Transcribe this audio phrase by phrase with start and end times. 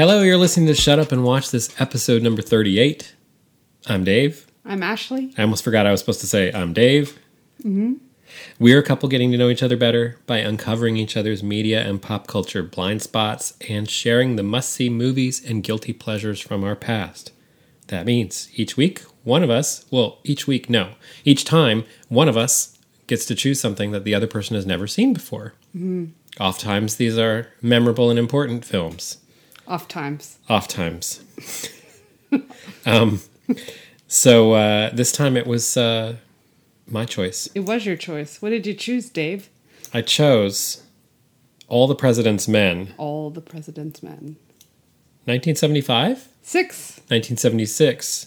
[0.00, 3.14] Hello, you're listening to Shut Up and Watch this episode number 38.
[3.86, 4.46] I'm Dave.
[4.64, 5.34] I'm Ashley.
[5.36, 7.18] I almost forgot I was supposed to say I'm Dave.
[7.62, 7.96] Mm-hmm.
[8.58, 12.00] We're a couple getting to know each other better by uncovering each other's media and
[12.00, 16.76] pop culture blind spots and sharing the must see movies and guilty pleasures from our
[16.76, 17.32] past.
[17.88, 20.94] That means each week, one of us, well, each week, no,
[21.26, 24.86] each time, one of us gets to choose something that the other person has never
[24.86, 25.52] seen before.
[25.76, 26.06] Mm-hmm.
[26.42, 29.18] Oftentimes, these are memorable and important films.
[29.70, 30.38] Oft times.
[30.48, 31.20] Oft times.
[32.86, 33.20] um,
[34.08, 36.16] so uh, this time it was uh,
[36.88, 37.48] my choice.
[37.54, 38.42] It was your choice.
[38.42, 39.48] What did you choose, Dave?
[39.94, 40.82] I chose
[41.68, 42.94] All the President's Men.
[42.98, 44.36] All the President's Men.
[45.24, 46.28] 1975?
[46.42, 46.96] Six.
[47.08, 48.26] 1976.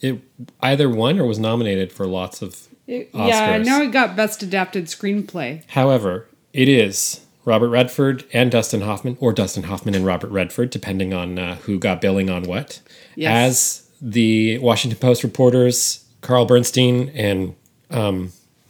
[0.00, 0.20] It
[0.60, 3.28] either won or was nominated for lots of It- Oscars.
[3.28, 5.64] yeah, now it got Best Adapted Screenplay.
[5.70, 7.20] However, it is
[7.50, 11.78] Robert Redford and Dustin Hoffman, or Dustin Hoffman and Robert Redford, depending on uh, who
[11.78, 12.80] got billing on what,
[13.16, 13.30] Yes.
[13.50, 17.54] as the Washington Post reporters Carl Bernstein and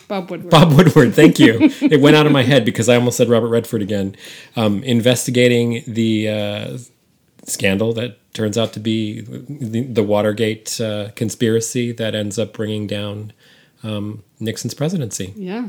[0.09, 0.51] Bob Woodward.
[0.51, 1.15] Bob Woodward.
[1.15, 1.59] Thank you.
[1.83, 4.17] it went out of my head because I almost said Robert Redford again.
[4.57, 6.79] Um, investigating the uh,
[7.45, 12.87] scandal that turns out to be the, the Watergate uh, conspiracy that ends up bringing
[12.87, 13.33] down
[13.83, 15.33] um, Nixon's presidency.
[15.37, 15.69] Yeah.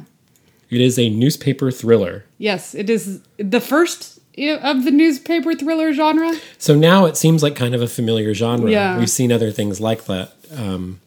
[0.72, 2.26] It is a newspaper thriller.
[2.38, 6.34] Yes, it is the first of the newspaper thriller genre.
[6.58, 8.72] So now it seems like kind of a familiar genre.
[8.72, 8.98] Yeah.
[8.98, 11.02] We've seen other things like that, um,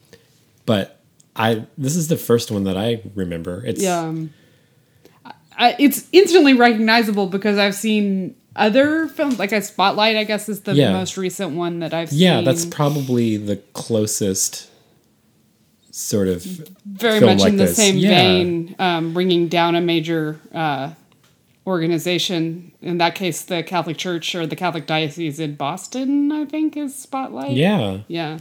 [0.67, 0.99] but
[1.35, 3.63] I this is the first one that I remember.
[3.65, 3.99] It's Yeah.
[3.99, 4.29] um,
[5.57, 10.15] I, it's instantly recognizable because I've seen other films, like a Spotlight.
[10.17, 10.91] I guess is the Yeah.
[10.93, 12.45] most recent one that I've yeah, seen.
[12.45, 14.69] that's probably the closest
[15.97, 16.43] sort of
[16.85, 17.77] very much like in the this.
[17.77, 18.09] same Yeah.
[18.09, 20.91] vein, um, bringing down a major uh,
[21.65, 22.71] organization.
[22.81, 26.95] In that case, the Catholic Church or the Catholic Diocese in Boston, I think, is
[26.95, 27.51] Spotlight.
[27.51, 27.99] Yeah.
[28.07, 28.39] Yeah.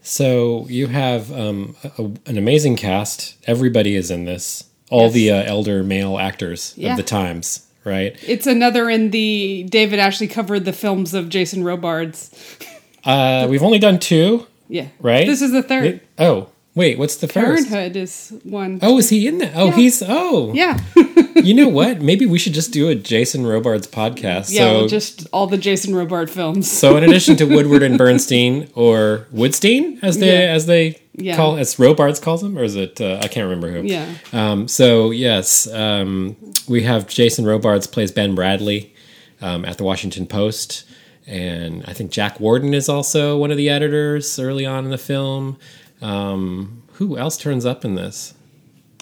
[0.00, 3.36] So you have um, a, an amazing cast.
[3.46, 4.64] Everybody is in this.
[4.90, 5.12] All Yes.
[5.14, 6.90] the uh, elder male actors Yeah.
[6.92, 8.14] of the times, right?
[8.26, 12.30] It's another in the David Ashley covered the films of Jason Robards.
[13.04, 14.88] Uh, we've only done two, Yeah.
[15.00, 15.26] right?
[15.26, 15.84] This is the third.
[15.84, 17.68] It- oh, wait, what's the first?
[17.68, 18.78] Parenthood is one.
[18.82, 19.52] Oh, is he in that?
[19.54, 19.76] Oh, Yeah.
[19.76, 20.52] he's oh.
[20.54, 20.78] Yeah.
[21.34, 22.00] You know what?
[22.02, 24.52] Maybe we should just do a Jason Robards podcast.
[24.52, 26.70] yeah, so, well, just all the Jason Robard films.
[26.70, 30.52] so in addition to Woodward and Bernstein, or Woodstein, as they Yeah.
[30.52, 31.34] as they Yeah.
[31.34, 33.00] call as Robards calls him, or is it?
[33.00, 33.82] Uh, I can't remember who.
[33.88, 34.06] Yeah.
[34.32, 36.36] Um, so yes, um,
[36.68, 38.90] we have Jason Robards plays Ben Bradlee
[39.40, 40.84] um, at the Washington Post,
[41.26, 44.98] and I think Jack Warden is also one of the editors early on in the
[44.98, 45.56] film.
[46.02, 48.34] Um, who else turns up in this?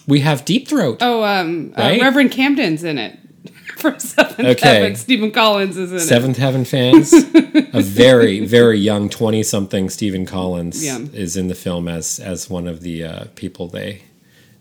[0.06, 0.98] We have Deep Throat.
[1.00, 3.18] Oh, um, uh, Reverend Camden's in it.
[3.76, 4.68] From Seventh Okay.
[4.74, 4.96] Heaven.
[4.96, 6.00] Stephen Collins is in it.
[6.00, 7.12] Seventh Heaven fans.
[7.74, 10.98] a very, very young twenty-something Stephen Collins Yeah.
[11.12, 14.02] is in the film as as one of the uh, people they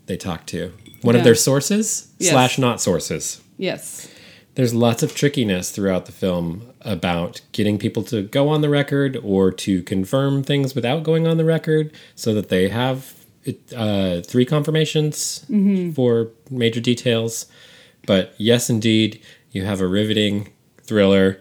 [0.06, 0.72] they talk to.
[1.02, 2.30] One of their sources Yes.
[2.32, 3.40] slash not sources.
[3.58, 4.08] Yes.
[4.54, 9.16] There's lots of trickiness throughout the film about getting people to go on the record
[9.22, 13.14] or to confirm things without going on the record so that they have
[13.76, 15.44] uh, three confirmations
[15.94, 17.46] for major details.
[18.06, 19.20] But yes, indeed,
[19.52, 20.48] you have a riveting
[20.82, 21.40] thriller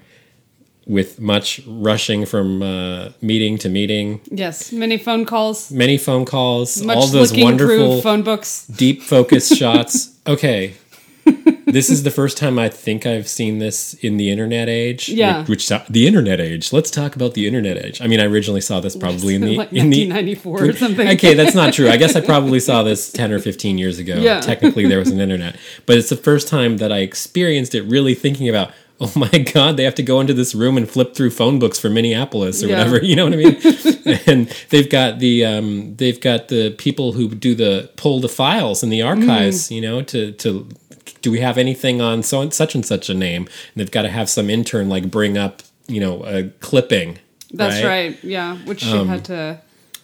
[0.85, 4.71] with much rushing from uh, meeting to meeting, Yes.
[4.71, 5.71] Many phone calls.
[5.71, 8.66] many phone calls, Much all those wonderful phone books.
[8.66, 10.16] deep focus shots.
[10.27, 10.73] Okay.
[11.72, 15.09] This is the first time I think I've seen this in the internet age.
[15.09, 15.40] Yeah.
[15.41, 16.74] Which, which the internet age.
[16.74, 18.02] Let's talk about the internet age.
[18.02, 21.07] I mean, I originally saw this probably in the like in the 1994 or something.
[21.09, 21.90] Okay, that's not true.
[21.90, 24.16] I guess I probably saw this 10 or 15 years ago.
[24.16, 24.41] Yeah.
[24.41, 25.57] Technically there was an internet.
[25.85, 29.78] But it's the first time that I experienced it really thinking about Oh my God!
[29.78, 32.68] They have to go into this room and flip through phone books for Minneapolis or
[32.68, 32.80] Yeah.
[32.80, 33.06] whatever.
[33.06, 34.18] You know what I mean?
[34.28, 38.84] and they've got the um, they've got the people who do the pull the files
[38.84, 39.69] in the archives.
[39.69, 39.71] Mm.
[39.71, 40.68] You know, to to
[41.21, 43.44] do we have anything on so and such and such a name?
[43.44, 47.19] And they've got to have some intern like bring up you know a clipping.
[47.51, 48.18] That's right.
[48.24, 48.57] Yeah.
[48.57, 49.62] Which you had um, to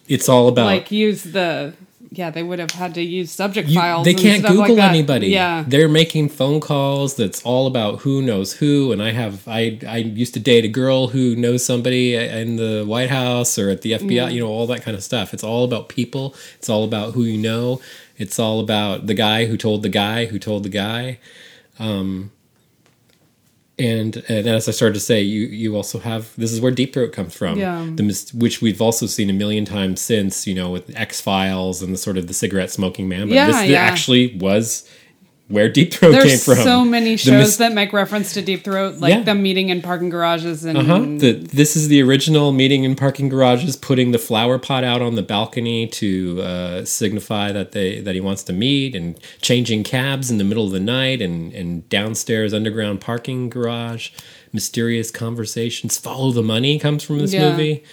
[0.08, 1.74] It's all about like use the.
[2.12, 4.04] Yeah, they would have had to use subject You- files.
[4.04, 4.90] they and can't stuff Google like that.
[4.94, 5.26] anybody.
[5.28, 5.64] Yeah.
[5.66, 7.16] they're making phone calls.
[7.16, 8.92] That's all about who knows who.
[8.92, 12.84] And I have I I used to date a girl who knows somebody in the
[12.86, 14.28] White House or at the FBI.
[14.28, 14.32] Mm.
[14.32, 15.34] You know all that kind of stuff.
[15.34, 16.34] It's all about people.
[16.58, 17.80] It's all about who you know.
[18.18, 21.18] It's all about the guy who told the guy who told the guy.
[21.78, 22.32] Um,
[23.78, 26.94] and and as I started to say, you you also have this is where Deep
[26.94, 27.58] Throat comes from.
[27.58, 27.86] Yeah.
[27.94, 31.92] The which we've also seen a million times since, you know, with X Files and
[31.92, 33.28] the sort of the cigarette smoking man.
[33.28, 33.78] But Yeah, this yeah.
[33.80, 34.88] actually was
[35.48, 36.56] where Deep Throat came There's from.
[36.56, 39.22] so many shows mis- that make reference to Deep Throat, like Yeah.
[39.22, 40.98] them meeting in parking garages and Uh-huh.
[41.18, 45.14] The, this is the original meeting in parking garages, putting the flower pot out on
[45.14, 50.30] the balcony to uh, signify that they that he wants to meet, and changing cabs
[50.32, 54.10] in the middle of the night, and and downstairs underground parking garage,
[54.52, 55.96] mysterious conversations.
[55.96, 57.50] Follow the money comes from this Yeah.
[57.52, 57.84] movie.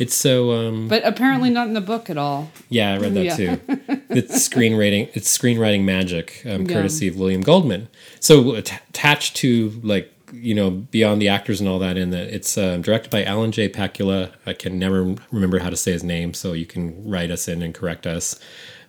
[0.00, 2.50] It's so um, but apparently not in the book at all.
[2.68, 3.36] yeah, I read that Yeah.
[3.36, 3.60] too.
[4.10, 5.08] It's screenwriting.
[5.14, 6.72] It's screenwriting magic, um, Yeah.
[6.74, 7.86] courtesy of William Goldman.
[8.18, 12.28] So att- attached to like you know beyond the actors and all that in that
[12.34, 13.68] it's uh, directed by Alan J.
[13.68, 14.30] Pakula.
[14.46, 17.62] I can never remember how to say his name, so you can write us in
[17.62, 18.38] and correct us.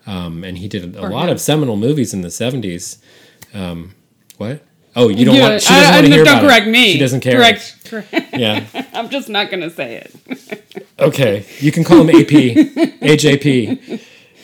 [0.08, 1.34] Um, and he did a Or lot him.
[1.34, 2.98] of seminal movies in the seventies.
[3.54, 3.94] Um,
[4.38, 4.64] what?
[4.96, 5.62] Oh, you don't Yeah, want.
[5.62, 6.72] She doesn't I- want to hear don't about correct it.
[6.72, 6.94] me.
[6.94, 7.36] She doesn't care.
[7.36, 7.86] Correct.
[7.86, 8.14] correct.
[8.38, 8.66] Yeah.
[8.94, 10.78] I'm just not going to say it.
[11.00, 12.28] Okay, you can call him AP,
[13.02, 14.00] AJP.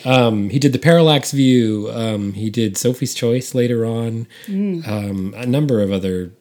[0.05, 1.87] Um, he did the Parallax View.
[1.91, 4.25] Um, he did Sophie's Choice later on.
[4.47, 4.87] Mm.
[4.87, 6.31] Um, a number of other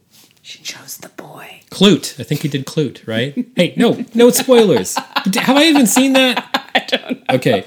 [0.40, 1.60] She chose the boy.
[1.70, 2.18] Klute.
[2.18, 3.34] I think he did Klute, right?
[3.56, 4.94] hey, no, no spoilers.
[4.96, 6.48] Have I even seen that?
[6.74, 7.28] I don't.
[7.28, 7.34] Know.
[7.34, 7.64] Okay.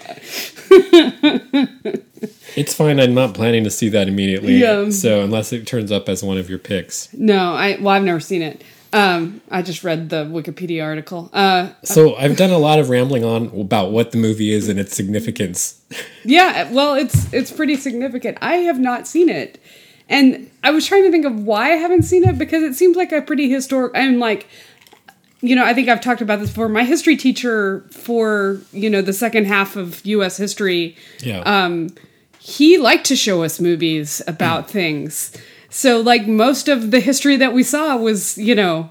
[2.59, 3.00] It's fine.
[3.00, 4.57] I'm not planning to see that immediately.
[4.57, 4.89] Yeah.
[4.89, 7.11] So unless it turns up as one of your picks.
[7.13, 8.63] No, I well, I've never seen it.
[8.91, 11.29] Um, I just read the Wikipedia article.
[11.31, 14.79] Uh, So I've done a lot of rambling on about what the movie is and
[14.79, 15.79] its significance.
[16.25, 18.38] yeah, well, it's it's pretty significant.
[18.41, 19.62] I have not seen it,
[20.09, 22.97] and I was trying to think of why I haven't seen it because it seems
[22.97, 23.91] like a pretty historic.
[23.95, 24.47] I'm like,
[25.41, 26.67] you know, I think I've talked about this before.
[26.67, 30.35] My history teacher for you know the second half of U.S.
[30.38, 31.41] history Yeah.
[31.41, 31.89] Um,
[32.39, 34.71] he liked to show us movies about Mm.
[34.71, 35.31] things.
[35.69, 38.89] So like most of the history that we saw was, you know,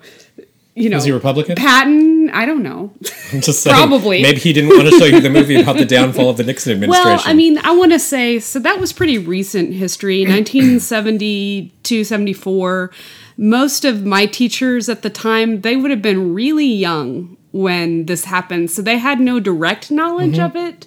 [0.77, 1.57] you know, Was he Republican?
[1.57, 2.93] Patton, I don't know.
[3.33, 4.23] I'm just saying, Probably.
[4.23, 6.73] Maybe he didn't want to show you the movie about the downfall of the Nixon
[6.75, 7.11] administration.
[7.17, 12.91] well, I mean, I want to say so that was pretty recent history, 1972, 74.
[13.37, 18.25] Most of my teachers at the time, they would have been really young when this
[18.27, 20.57] happened, so they had no direct knowledge Mm-hmm.
[20.59, 20.87] of it.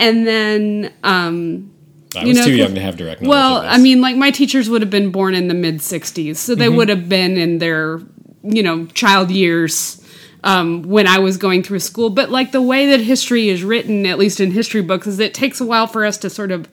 [0.00, 1.70] And then um
[2.16, 3.30] I you was know, too young to have direct knowledge.
[3.30, 3.56] Well.
[3.64, 6.60] I mean, like my teachers would have been born in the mid '60s, so Mm-hmm.
[6.60, 8.00] they would have been in their,
[8.42, 10.02] you know, child years
[10.44, 12.10] um, when I was going through school.
[12.10, 15.34] But like the way that history is written, at least in history books, is it
[15.34, 16.68] takes a while for us to sort of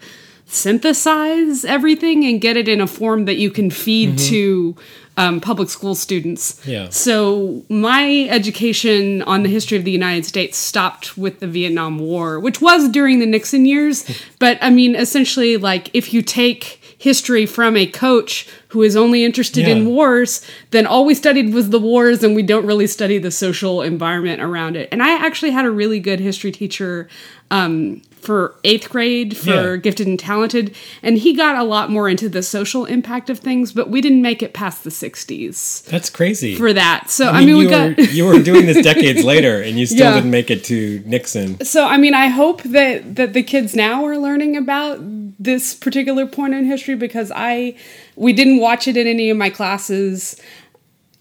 [0.48, 4.76] synthesize everything and get it in a form that you can feed to
[5.18, 6.60] um, public school students.
[6.66, 6.90] Yeah.
[6.90, 12.40] So my education on the history of the United States stopped with the Vietnam War,
[12.40, 14.06] which was during the Nixon years.
[14.40, 19.24] but I mean, essentially, like if you take history from a coach who is only
[19.24, 23.18] interested in wars, then all we studied was the wars and we don't really study
[23.18, 24.90] the social environment around it.
[24.92, 27.08] And I actually had a really good history teacher
[27.52, 29.76] um, for eighth grade for Yeah.
[29.78, 33.72] gifted and talented, and he got a lot more into the social impact of things,
[33.72, 36.56] but we didn't make it past the 60s that's crazy.
[36.56, 37.10] for that.
[37.10, 39.62] So I I mean, mean, we you, got were, you were doing this decades later,
[39.62, 40.16] and you still Yeah.
[40.16, 41.64] didn't make it to Nixon.
[41.64, 45.00] so I mean, I hope that that the kids now are learning about
[45.40, 47.76] this particular point in history because I
[48.16, 50.36] we didn't watch it in any of my classes.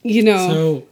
[0.02, 0.82] You know, So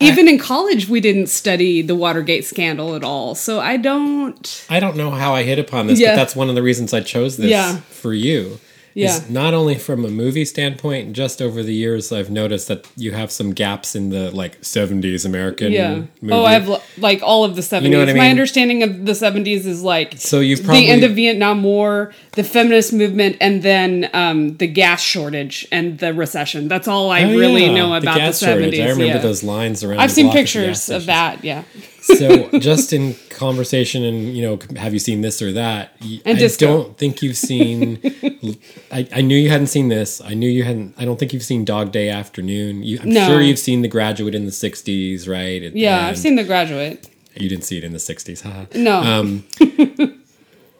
[0.00, 3.34] even in college, we didn't study the Watergate scandal at all.
[3.34, 4.66] So I don't.
[4.68, 6.12] I don't know how I hit upon this, Yeah.
[6.12, 7.76] but that's one of the reasons I chose this Yeah.
[7.90, 8.58] for you.
[8.96, 9.20] Yeah.
[9.28, 13.30] Not only from a movie standpoint, just over the years, I've noticed that you have
[13.30, 15.70] some gaps in the like '70s American.
[15.70, 15.94] Yeah.
[16.22, 16.32] Movie.
[16.32, 17.90] Oh, I have like all of the seventies.
[17.90, 18.22] You know what I mean?
[18.22, 22.14] My understanding of the seventies is like So you've probably the end of Vietnam War,
[22.32, 26.66] the feminist movement, and then um, the gas shortage and the recession.
[26.68, 28.56] That's all I Oh, really yeah, know about the gas shortage.
[28.56, 28.80] seventies.
[28.80, 29.18] I remember yeah.
[29.18, 30.00] those lines around.
[30.00, 31.06] I've the seen block at the gas pictures of stations.
[31.06, 31.44] that.
[31.44, 31.62] Yeah.
[32.06, 36.32] So just in conversation and you know have you seen this or that And i
[36.34, 36.66] disco.
[36.66, 37.98] don't think you've seen
[38.92, 41.42] I, I knew you hadn't seen this i knew you hadn't i don't think you've
[41.42, 43.26] seen dog day afternoon you, i'm No.
[43.26, 47.08] sure you've seen the graduate in the 60s right At- Yeah, I've seen The Graduate.
[47.34, 49.00] you didn't see it in the 60s huh No.
[49.00, 49.44] um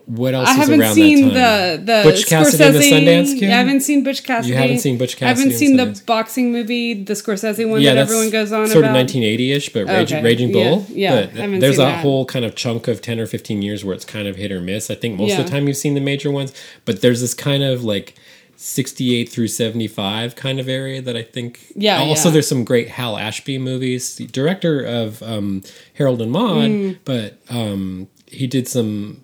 [0.06, 1.84] what else I haven't around seen that time?
[1.86, 2.92] the the Butch Cassidy and the Scorsese.
[2.92, 3.50] Sundance Kid?
[3.50, 4.52] I haven't seen Butch Cassidy.
[4.52, 5.26] You haven't seen Butch Cassidy.
[5.26, 6.06] I haven't seen the Sundance?
[6.06, 9.00] boxing movie, the Scorsese one yeah, that everyone goes on sort about.
[9.00, 10.86] of 1980ish, but Rage, Okay, Raging Bull.
[10.90, 12.02] yeah, haven't there's a that.
[12.02, 14.60] whole kind of chunk of 10 or 15 years where it's kind of hit or
[14.60, 14.90] miss.
[14.90, 16.52] I think most of the time you've seen the major ones,
[16.84, 18.14] but there's this kind of like
[18.58, 21.72] 68 through 75 kind of area that I think.
[21.74, 22.32] Yeah, Also, yeah.
[22.34, 24.16] there's some great Hal Ashby movies.
[24.16, 25.62] The director of um,
[25.94, 26.98] Harold and Maude, Mm.
[27.04, 29.22] but um, he did some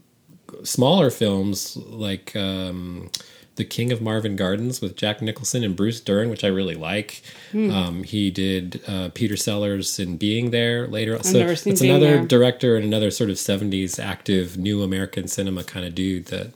[0.63, 3.11] smaller films like um,
[3.57, 7.23] The King of Marvin Gardens with Jack Nicholson and Bruce Dern, which I really like.
[7.53, 7.71] Hmm.
[7.71, 11.21] Um, he did uh, Peter Sellers in Being There later.
[11.23, 12.27] so never seen it's another There.
[12.27, 16.53] director and another sort of '70s active new American cinema kind of dude that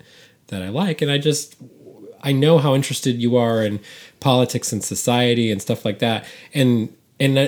[0.49, 1.57] that I like, and I just.
[2.23, 3.79] I know how interested you are in
[4.19, 6.25] politics and society and stuff like that.
[6.53, 7.47] And and uh,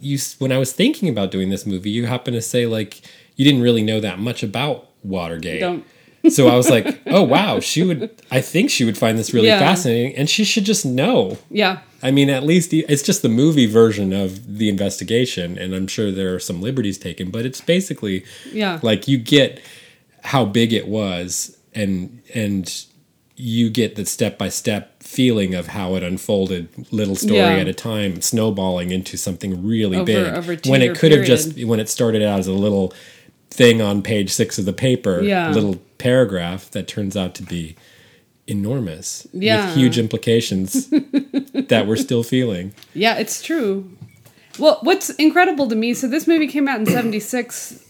[0.00, 3.02] you when I was thinking about doing this movie, you happen to say like
[3.36, 5.60] you didn't really know that much about Watergate.
[5.60, 5.84] Don't.
[6.30, 8.10] So I was like, oh wow, she would.
[8.30, 9.58] I think she would find this really Yeah.
[9.58, 11.38] fascinating, and she should just know.
[11.50, 11.78] Yeah.
[12.02, 16.10] I mean, at least it's just the movie version of the investigation, and I'm sure
[16.12, 18.78] there are some liberties taken, but it's basically Yeah.
[18.82, 19.60] like you get
[20.22, 22.70] how big it was, and and
[23.36, 27.56] you get the step by step feeling of how it unfolded, little story Yeah.
[27.56, 30.16] at a time, snowballing into something really Over- big.
[30.34, 32.92] over when it could have just when it started out as a little
[33.54, 35.50] thing on page six of the paper, Yeah.
[35.52, 37.76] little paragraph that turns out to be
[38.46, 39.66] enormous Yeah.
[39.68, 42.72] with huge implications that we're still feeling.
[42.94, 43.90] Yeah, it's true.
[44.58, 47.80] Well, what's incredible to me, so this movie came out in 76.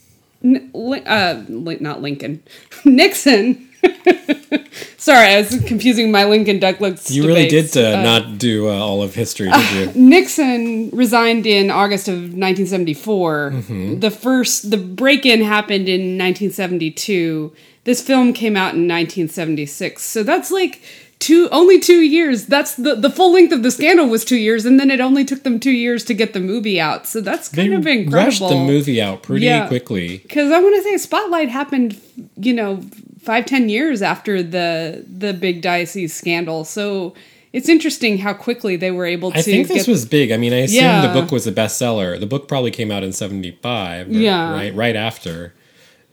[0.45, 2.43] Uh, not Lincoln.
[2.85, 3.69] Nixon.
[4.97, 7.11] Sorry, I was confusing my Lincoln Douglas.
[7.11, 10.03] You really did uh, Uh, not do uh, all of history, did you?
[10.11, 13.51] Nixon resigned in August of 1974.
[13.53, 14.01] Mm-hmm.
[14.01, 17.53] The first, the break-in happened in 1972.
[17.85, 20.03] This film came out in 1976.
[20.03, 20.81] So that's like
[21.19, 22.47] two, only two years.
[22.47, 25.25] That's the the full length of the scandal was two years, and then it only
[25.25, 27.07] took them two years to get the movie out.
[27.07, 28.25] So that's They kind of incredible.
[28.25, 29.69] rushed the movie out pretty Yeah.
[29.69, 30.19] quickly.
[30.19, 32.01] Because I want to say Spotlight happened,
[32.41, 32.81] you know,
[33.25, 36.65] five ten years after the the big diocese scandal.
[36.65, 37.15] So
[37.53, 39.39] it's interesting how quickly they were able to.
[39.39, 40.33] I think this get, was big.
[40.33, 41.07] I mean, I assume Yeah.
[41.07, 42.19] the book was a bestseller.
[42.19, 44.53] The book probably came out in '75, Yeah.
[44.53, 45.55] right, right after.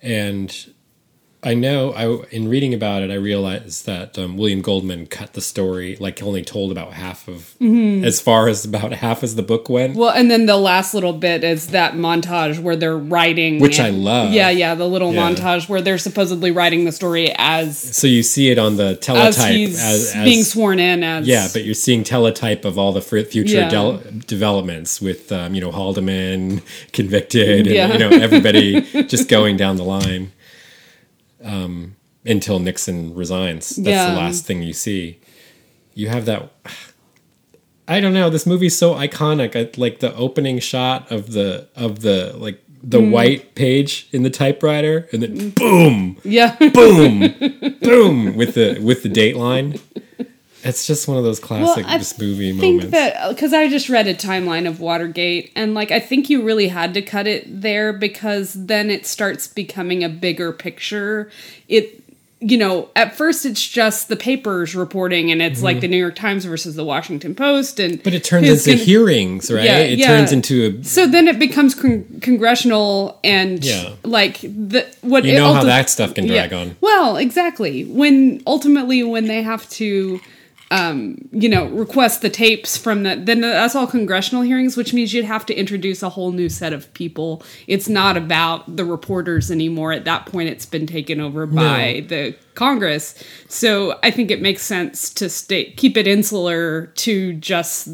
[0.02, 0.56] And
[1.44, 5.42] I know, I in reading about it, I realized that um, William Goldman cut the
[5.42, 9.68] story, like only told about half of, as far as about half as the book
[9.68, 9.94] went.
[9.94, 10.00] Mm-hmm.
[10.02, 13.90] Well, and then the last little bit is that montage where they're writing, Which I
[13.90, 14.32] love.
[14.32, 15.32] Yeah, yeah, the little Yeah.
[15.32, 19.00] montage where they're supposedly writing the story as so you see it on the as
[19.00, 22.92] teletype he's as, as being sworn in as Yeah, but you're seeing teletype of all
[22.94, 23.70] the future Yeah.
[23.70, 26.62] del- developments with, um, you know, Haldeman
[26.94, 27.94] convicted, and Yeah.
[27.94, 30.32] you know everybody just going down the line
[31.44, 31.96] um,
[32.26, 33.70] until Nixon resigns.
[33.76, 34.12] That's Yeah.
[34.12, 35.20] the last thing you see.
[35.94, 36.52] You have that.
[37.88, 38.30] I don't know.
[38.30, 39.56] This movie's so iconic.
[39.56, 43.12] I, like the opening shot of the of the like the Mm.
[43.12, 47.20] white page in the typewriter, and then boom yeah, boom,
[47.82, 49.80] boom with the with the dateline.
[50.64, 52.92] It's just one of those classic I just movie think moments.
[52.92, 56.68] that because I just read a timeline of Watergate, and like I think you really
[56.68, 61.32] had to cut it there because then it starts becoming a bigger picture.
[61.68, 61.98] It,
[62.44, 66.16] you know, at first it's just the papers reporting, and it's like the New York
[66.16, 68.04] Times versus the Washington Post, and Mm-hmm.
[68.04, 69.64] but it turns into hearings, right?
[69.64, 70.08] Yeah, it yeah.
[70.08, 70.84] turns into a.
[70.84, 73.94] So then it becomes con- congressional and Yeah.
[74.04, 76.58] like the what You it know how that stuff can drag Yeah.
[76.58, 76.76] on.
[76.82, 77.84] Well, exactly.
[77.86, 80.20] When ultimately when they have to
[80.72, 85.14] um, you know, request the tapes from the then that's all congressional hearings, which means
[85.14, 87.44] you'd have to introduce a whole new set of people.
[87.68, 89.92] It's not about the reporters anymore.
[89.92, 93.22] At that point it's been taken over by the Congress.
[93.50, 97.90] So I think it makes sense to stay keep it insular to just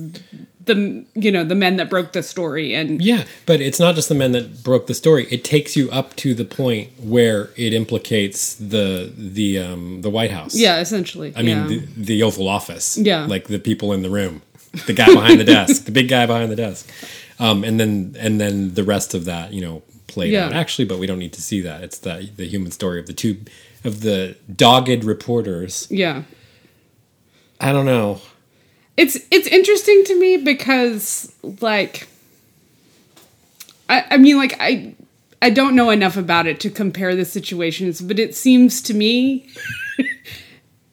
[0.68, 4.08] the you know, the men that broke the story and Yeah, but it's not just
[4.10, 5.26] the men that broke the story.
[5.32, 10.32] It takes you up to the point where it implicates the the um, the White
[10.32, 10.56] House.
[10.56, 11.34] yeah, essentially.
[11.36, 12.98] I mean the, the Oval Office.
[12.98, 13.26] Yeah.
[13.26, 14.42] like the people in the room,
[14.86, 16.90] the guy behind the desk, the big guy behind the desk,
[17.40, 20.46] um, and then and then the rest of that, you know, played Yeah.
[20.46, 20.54] out.
[20.54, 21.84] Actually, but we don't need to see that.
[21.84, 23.38] It's the the human story of the two
[23.84, 25.88] of the dogged reporters.
[25.90, 26.24] yeah.
[27.60, 28.22] I don't know.
[28.98, 32.08] It's it's interesting to me because like
[33.88, 34.96] I, I mean like I
[35.42, 39.48] I don't know enough about it to compare the situations, but it seems to me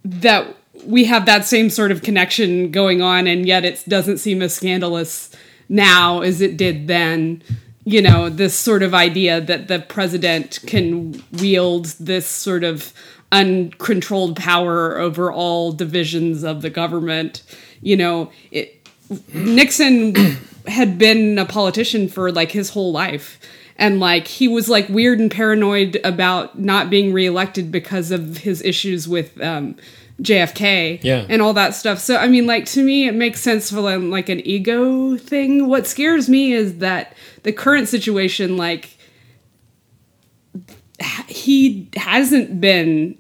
[0.04, 4.42] that we have that same sort of connection going on and yet it doesn't seem
[4.42, 5.34] as scandalous
[5.70, 7.42] now as it did then.
[7.86, 12.92] You know, this sort of idea that the president can wield this sort of
[13.30, 17.42] uncontrolled power over all divisions of the government.
[17.80, 18.86] You know, it,
[19.32, 20.14] Nixon
[20.66, 23.38] had been a politician for like his whole life.
[23.76, 28.62] And like he was like weird and paranoid about not being reelected because of his
[28.62, 29.74] issues with um,
[30.22, 31.26] JFK Yeah.
[31.28, 31.98] and all that stuff.
[31.98, 35.66] So I mean, like to me, it makes sense for like an ego thing.
[35.68, 38.90] What scares me is that the current situation, like
[41.26, 43.18] he hasn't been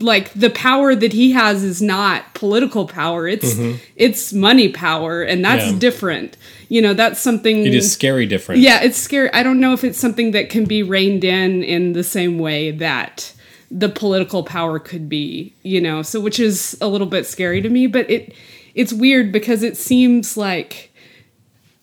[0.00, 3.54] like the power that he has is not political power it's
[3.96, 5.74] it's money power and that's Mm-hmm.
[5.74, 5.78] Yeah.
[5.78, 6.36] different
[6.68, 8.60] you know that's something It is scary different.
[8.62, 11.92] yeah it's scary i don't know if it's something that can be reined in in
[11.92, 13.32] the same way that
[13.72, 16.02] the political power could be, you know.
[16.02, 18.34] So which is a little bit scary to me, but it
[18.74, 20.89] it's weird because it seems like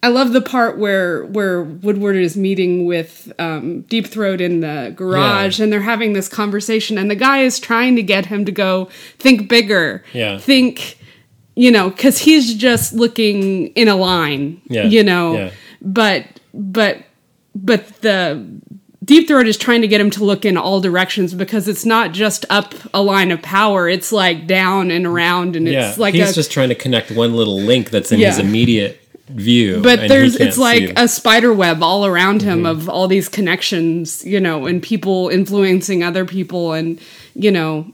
[0.03, 4.93] I love the part where where Woodward is meeting with um, Deep Throat in the
[4.95, 5.63] garage, Yeah.
[5.63, 8.89] and they're having this conversation, and the guy is trying to get him to go
[9.17, 10.37] think bigger, Yeah.
[10.37, 10.97] think,
[11.55, 15.49] you know, because he's just looking in a line, Yeah, you know, yeah.
[15.81, 16.99] but but
[17.55, 18.45] but the
[19.03, 22.11] Deep Throat is trying to get him to look in all directions because it's not
[22.11, 26.13] just up a line of power; it's like down and around, and Yeah, it's like
[26.13, 29.81] he's a, just trying to connect one little link that's in his immediate view.
[29.81, 30.97] but there's it's like Mm-hmm.
[31.03, 36.01] a spider web all around him of all these connections you know and people influencing
[36.03, 36.99] other people and
[37.35, 37.91] you know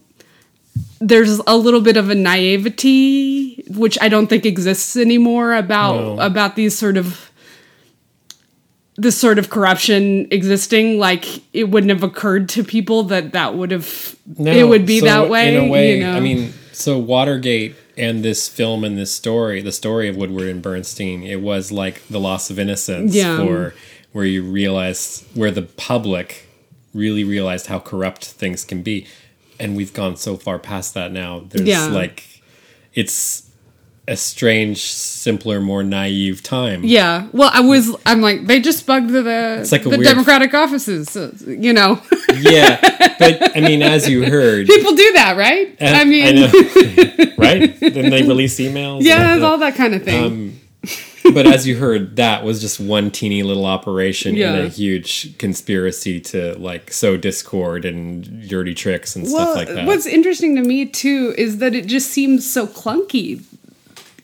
[1.02, 6.20] there's a little bit of a naivety which i don't think exists anymore about No.
[6.20, 7.32] about these sort of
[8.96, 13.72] this sort of corruption existing like it wouldn't have occurred to people that that would
[13.72, 16.54] have No, it would be so that way In a way, you know I mean,
[16.74, 21.42] so Watergate and this film and this story, the story of Woodward and Bernstein, it
[21.42, 23.38] was like the loss of innocence Yeah.
[23.38, 23.74] for
[24.12, 26.48] where you realize where the public
[26.94, 29.06] really realized how corrupt things can be.
[29.60, 31.46] And we've gone so far past that now.
[31.50, 31.88] There's Yeah.
[31.88, 32.24] like
[32.94, 33.43] it's
[34.08, 36.84] a strange, simpler, more naive time.
[36.84, 37.28] Yeah.
[37.32, 37.96] Well, I was.
[38.06, 41.10] I'm like they just bugged the It's like the weird- Democratic offices.
[41.10, 42.02] So, you know,
[42.36, 42.80] yeah.
[43.18, 45.76] But I mean, as you heard, people do that, right?
[45.82, 47.80] Uh, I mean, I right?
[47.80, 49.04] Didn't they release emails?
[49.04, 50.24] yeah, And- it's all that kind of thing.
[50.26, 50.60] Um,
[51.34, 54.56] but as you heard, that was just one teeny little operation Yeah.
[54.56, 59.68] in a huge conspiracy to like sow discord and dirty tricks and well, stuff like
[59.70, 59.88] that.
[59.88, 63.42] what's interesting to me too is that it just seems so clunky.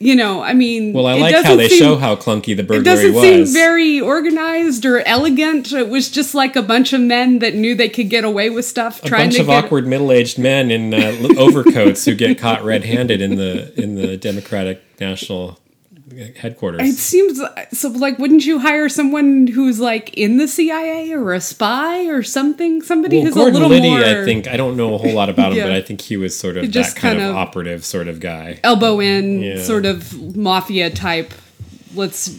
[0.02, 2.62] You know, I mean, well, I it like how they seem- show how clunky the
[2.62, 3.04] burglary was.
[3.04, 3.52] It doesn't was.
[3.52, 5.74] seem very organized or elegant.
[5.74, 8.64] It was just like a bunch of men that knew they could get away with
[8.64, 9.04] stuff.
[9.04, 13.78] a bunch of awkward middle-aged men in uh, overcoats who get caught red-handed in the
[13.78, 15.59] in the Democratic National
[16.36, 16.80] headquarters.
[16.88, 17.40] It seems
[17.72, 17.88] so.
[17.88, 22.82] Like, wouldn't you hire someone who's like in the CIA or a spy or something?
[22.82, 25.12] Somebody well, who's Gordon a little Liddy, more I think I don't know a whole
[25.14, 25.64] lot about him, Yeah.
[25.64, 28.08] but I think he was sort of Just that kind, kind of, of- operative sort
[28.08, 28.58] of guy.
[28.64, 29.62] elbow in, Yeah.
[29.62, 31.32] sort of mafia type.
[31.94, 32.36] Let's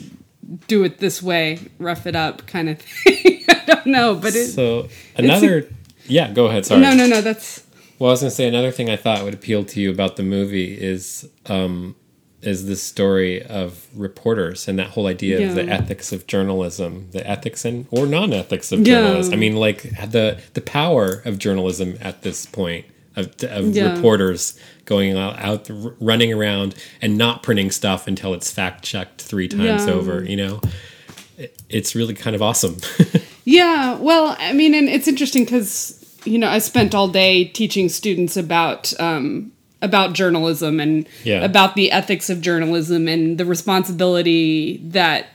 [0.68, 3.44] do it this way, rough it up, kind of thing.
[3.50, 4.48] I don't know, but it.
[4.50, 5.68] So another,
[6.08, 6.66] yeah, go ahead.
[6.66, 6.82] Sorry.
[6.82, 7.22] no, no, no.
[7.22, 7.64] That's
[8.00, 10.16] Well, I was going to say another thing I thought would appeal to you about
[10.18, 11.96] the movie is um,
[12.42, 17.26] is this story of reporters and that whole idea of the ethics of journalism, the
[17.30, 19.02] ethics and or non ethics of Yeah.
[19.02, 19.34] journalism.
[19.34, 23.94] I mean, like the the power of journalism at this point of, of Yeah.
[23.94, 29.48] reporters going out, out running around and not printing stuff until it's fact checked three
[29.48, 29.94] times Yeah.
[29.94, 30.24] over.
[30.24, 30.62] You know,
[31.38, 32.78] It- it's really kind of awesome.
[33.44, 37.90] Yeah, well, I mean, and it's interesting because you know I spent all day teaching
[37.90, 39.52] students about um,
[39.82, 41.44] about journalism and Yeah.
[41.44, 45.28] about the ethics of journalism and the responsibility that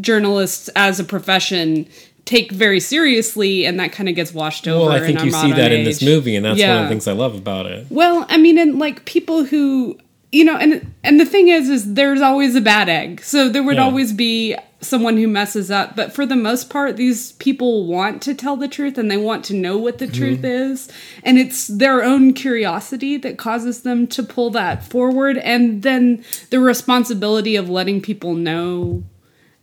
[0.00, 1.86] journalists as a profession
[2.24, 4.86] take very seriously, and that kind of gets washed over.
[4.86, 6.82] well, I in think our you see that in this movie, and that's one of
[6.84, 7.86] the things I love about it.
[7.90, 9.98] Well, I mean, and like people who,
[10.34, 10.72] you know, and
[11.04, 13.22] and the thing is, is there's always a bad egg.
[13.22, 13.84] So there would Yeah.
[13.84, 15.96] always be someone who messes up.
[15.96, 19.42] But for the most part, these people want to tell the truth and they want
[19.46, 20.72] to know what the truth Mm-hmm.
[20.72, 20.88] is,
[21.22, 26.60] and it's their own curiosity that causes them to pull that forward, and then the
[26.60, 29.02] responsibility of letting people know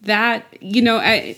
[0.03, 1.36] that you know I,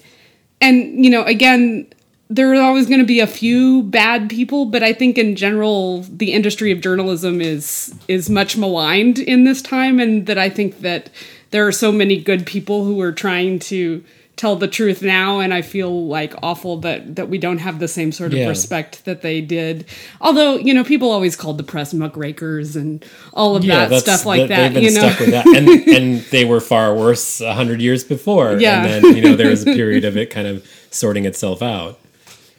[0.62, 1.88] and you know again
[2.36, 6.02] there are always going to be a few bad people but i think in general
[6.04, 10.80] the industry of journalism is is much maligned in this time and that i think
[10.82, 11.10] that
[11.52, 14.04] there are so many good people who are trying to
[14.36, 17.88] tell the truth now and i feel like awful that that we don't have the
[17.88, 18.50] same sort of Yeah.
[18.50, 19.86] respect that they did
[20.19, 24.48] although you know people always called the press muckrakers and all of that stuff like
[24.48, 25.67] that, They've you know that, and
[25.98, 28.58] and they were far worse a hundred years before.
[28.60, 28.84] Yeah.
[28.86, 32.00] and then you know there was a period of it kind of sorting itself out.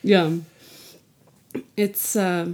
[0.04, 0.30] Yeah
[1.76, 2.48] it's uh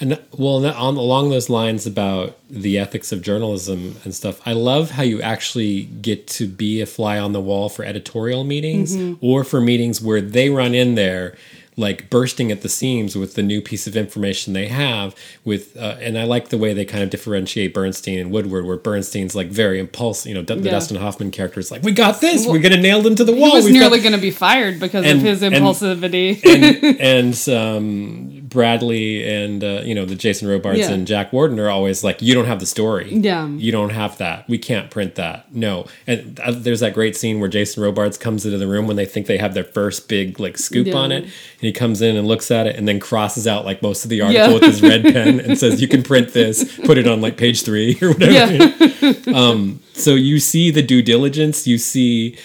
[0.00, 4.92] And well, on along those lines about the ethics of journalism and stuff, I love
[4.92, 9.24] how you actually get to be a fly on the wall for editorial meetings Mm-hmm.
[9.24, 11.36] or for meetings where they run in there
[11.78, 15.96] like bursting at the seams with the new piece of information they have with uh,
[16.00, 19.48] and i like the way they kind of differentiate bernstein and woodward where bernstein's like
[19.48, 22.46] very impulsive you know D- the dustin hoffman character is like we got this!
[22.46, 23.50] We're gonna nail them to the wall!
[23.50, 26.40] he was We've got nearly going to be fired because And- of his and- impulsivity.
[26.44, 27.00] and,
[27.48, 30.90] and um, Bradlee and uh, you know the Jason Robards Yeah.
[30.92, 33.12] and Jack Warden are always like, you don't have the story.
[33.12, 33.46] Yeah.
[33.48, 34.48] you don't have that.
[34.48, 35.52] We can't print that.
[35.54, 35.86] No.
[36.06, 39.06] And uh, there's that great scene where Jason Robards comes into the room when they
[39.06, 40.94] think they have their first big like scoop Yeah.
[40.94, 43.82] on it, and he comes in and looks at it and then crosses out like
[43.82, 44.52] most of the article Yeah.
[44.54, 46.78] with his red pen and says, "You can print this.
[46.84, 49.64] Put it on like page three or whatever." Yeah.
[49.94, 52.36] so you see the due diligence you see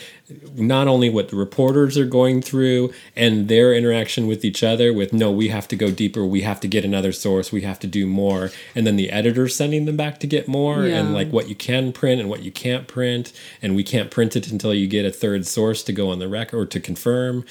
[0.55, 5.13] not only what the reporters are going through and their interaction with each other with
[5.13, 6.25] no we have to go deeper.
[6.25, 7.51] We have to get another source.
[7.51, 8.51] We have to do more.
[8.75, 10.99] And then the editor sending them back to get more Yeah.
[10.99, 13.33] and like what you can print and what you can't print.
[13.61, 16.27] And we can't print it until you get a third source to go on the
[16.27, 17.45] record or to confirm.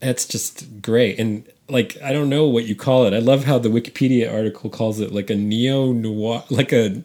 [0.00, 1.18] That's just great.
[1.18, 4.70] And like i don't know what you call it i love how the wikipedia article
[4.70, 7.02] calls it like a neo noir like a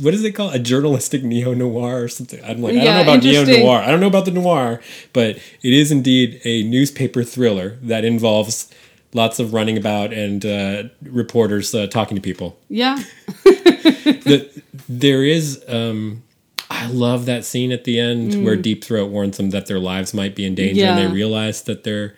[0.00, 0.54] what is it called?
[0.54, 2.42] A journalistic neo noir or something.
[2.44, 3.78] I'm like, I don't know about neo noir.
[3.80, 4.80] I don't know about the noir,
[5.12, 8.70] but it is indeed a newspaper thriller that involves
[9.14, 12.58] lots of running about and uh, reporters uh, talking to people.
[12.68, 13.02] yeah.
[13.44, 15.62] The, there is.
[15.68, 16.22] Um,
[16.70, 20.14] I love that scene at the end where Deep Throat warns them that their lives
[20.14, 21.08] might be in danger, and Mm.
[21.08, 22.14] They realize that they're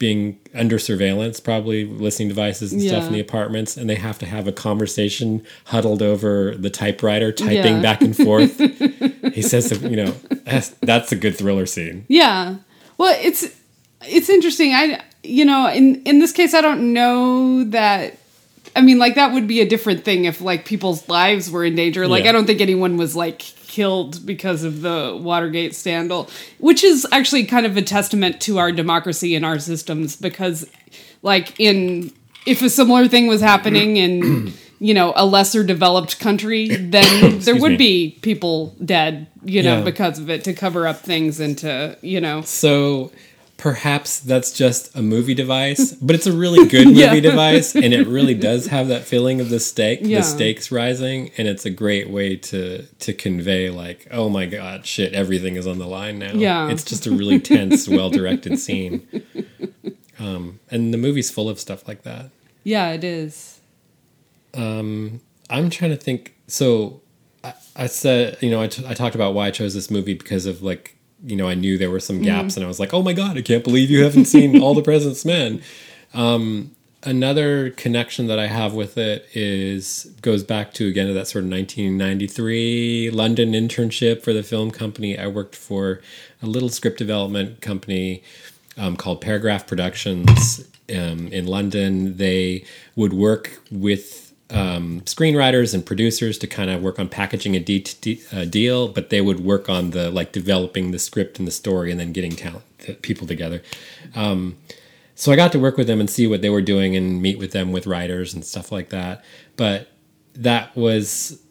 [0.00, 4.26] being under surveillance, probably listening devices and stuff in the apartments, and they have to
[4.26, 7.82] have a conversation huddled over the typewriter, typing Yeah.
[7.82, 8.58] back and forth.
[9.34, 10.10] he says, you know,
[10.44, 12.06] that's, that's a good thriller scene.
[12.08, 12.56] Yeah.
[12.98, 13.44] Well, it's
[14.08, 14.72] it's interesting.
[14.74, 18.16] I you know, in in this case I don't know that
[18.76, 21.74] I mean, like that would be a different thing if like people's lives were in
[21.74, 22.06] danger.
[22.06, 22.30] Like Yeah.
[22.30, 26.28] I don't think anyone was like killed because of the Watergate scandal,
[26.58, 30.68] which is actually kind of a testament to our democracy and our systems because
[31.22, 32.12] like in
[32.46, 37.54] if a similar thing was happening in you know a lesser developed country then there
[37.60, 37.76] would me.
[37.76, 39.84] be people dead you know Yeah.
[39.84, 43.12] because of it to cover up things and to you know So
[43.60, 47.20] perhaps that's just a movie device, but it's a really good movie Yeah.
[47.20, 50.18] device, and it really does have that feeling of the stake, Yeah.
[50.18, 54.86] the stakes rising, and it's a great way to to convey like, oh my god,
[54.86, 56.32] shit, everything is on the line now.
[56.32, 56.70] Yeah.
[56.70, 59.06] it's just a really tense, well directed scene.
[60.18, 62.30] Um, and the movie's full of stuff like that.
[62.64, 63.60] Yeah, it is.
[64.54, 65.20] I'm
[65.70, 66.34] trying to think.
[66.46, 67.00] So
[67.44, 70.14] I, I said, you know, I, t- I talked about why I chose this movie
[70.14, 72.94] because of like, you know, I knew there were some gaps, and I was like,
[72.94, 75.62] oh my god, I can't believe you haven't seen All the President's Men.
[76.12, 76.72] Um,
[77.04, 81.44] another connection that I have with it is goes back to again to that sort
[81.44, 85.18] of 1993 London internship for the film company.
[85.18, 86.00] I worked for
[86.42, 88.22] a little script development company
[88.76, 92.16] um, called Paragraph Productions um, in London.
[92.16, 92.64] They
[92.96, 94.19] would work with
[94.50, 98.88] um, screenwriters and producers to kind of work on packaging a de- de- uh, deal,
[98.88, 102.12] but they would work on the like developing the script and the story, and then
[102.12, 102.64] getting talent
[103.02, 103.62] people together.
[104.14, 104.56] Um,
[105.14, 107.38] so I got to work with them and see what they were doing and meet
[107.38, 109.22] with them with writers and stuff like that.
[109.56, 109.88] But
[110.34, 111.42] that was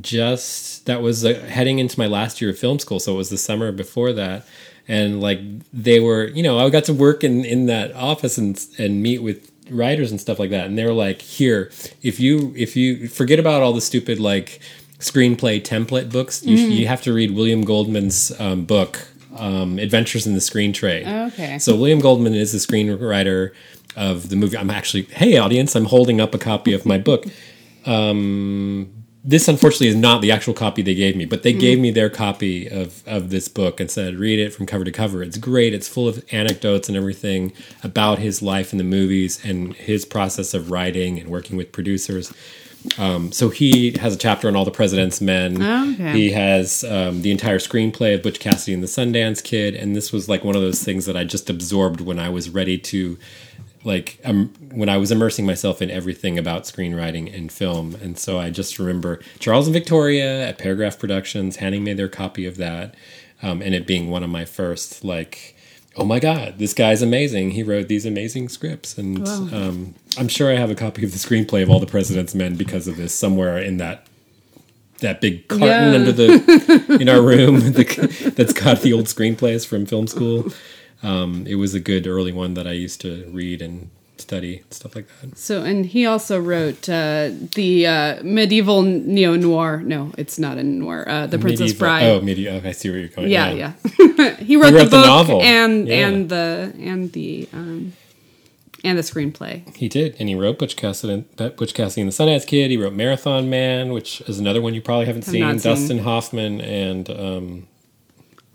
[0.00, 3.30] just that was uh, heading into my last year of film school, so it was
[3.30, 4.46] the summer before that.
[4.88, 5.40] And like
[5.72, 9.22] they were, you know, I got to work in in that office and and meet
[9.22, 10.66] with writers and stuff like that.
[10.66, 11.70] And they were like, "Here,
[12.02, 14.60] if you if you forget about all the stupid like
[14.98, 20.34] screenplay template books, you, you have to read William Goldman's um, book, um, Adventures in
[20.34, 21.58] the Screen Trade." Okay.
[21.58, 23.52] So William Goldman is the screenwriter
[23.96, 24.58] of the movie.
[24.58, 27.24] I'm actually, hey audience, I'm holding up a copy of my book.
[27.86, 28.90] Um,
[29.26, 32.08] this unfortunately is not the actual copy they gave me, but they gave me their
[32.08, 35.20] copy of, of this book and said, read it from cover to cover.
[35.20, 35.74] It's great.
[35.74, 40.54] It's full of anecdotes and everything about his life in the movies and his process
[40.54, 42.32] of writing and working with producers.
[42.98, 45.60] Um, so he has a chapter on all the President's Men.
[45.60, 46.12] Okay.
[46.12, 50.12] He has um, the entire screenplay of Butch Cassidy and the Sundance Kid, and this
[50.12, 53.18] was like one of those things that I just absorbed when I was ready to,
[53.86, 57.94] like, um, when I was immersing myself in everything about screenwriting and film.
[58.02, 62.46] And so I just remember Charles and Victoria at Paragraph Productions handing me their copy
[62.46, 62.94] of that,
[63.42, 65.54] um, and it being one of my first like.
[65.98, 66.58] Oh my God!
[66.58, 67.52] This guy's amazing.
[67.52, 69.48] He wrote these amazing scripts, and Wow.
[69.50, 72.54] um, I'm sure I have a copy of the screenplay of All the President's Men
[72.56, 74.06] because of this somewhere in that
[75.00, 75.92] that big carton Yeah.
[75.98, 80.52] under the in our room the, that's got the old screenplays from film school.
[81.02, 84.96] Um, it was a good early one that I used to read and study stuff
[84.96, 85.36] like that.
[85.36, 89.82] So, and he also wrote uh, the uh, medieval neo noir.
[89.84, 91.06] No, it's not a noir.
[91.08, 92.04] Uh, the Princess Medieval- Bride.
[92.06, 92.56] Oh, medieval.
[92.58, 93.28] Okay, I see where you're going.
[93.30, 93.72] yeah, yeah.
[94.38, 95.42] he wrote, wrote the the book novel.
[95.42, 96.08] and Yeah.
[96.08, 97.92] and the and the um,
[98.82, 99.74] and the screenplay.
[99.76, 102.70] He did, and he wrote Butch Cassidy, Butch Cassidy and the Sundance Kid.
[102.70, 105.58] He wrote Marathon Man, which is another one you probably haven't Have seen.
[105.58, 105.70] seen.
[105.72, 107.66] Dustin Hoffman and um,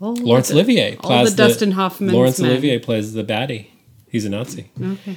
[0.02, 2.50] All Laurence the- Olivier plays the Dustin Hoffman's Laurence men.
[2.50, 3.68] Olivier plays the baddie.
[4.10, 4.70] He's a Nazi.
[4.82, 5.16] Okay.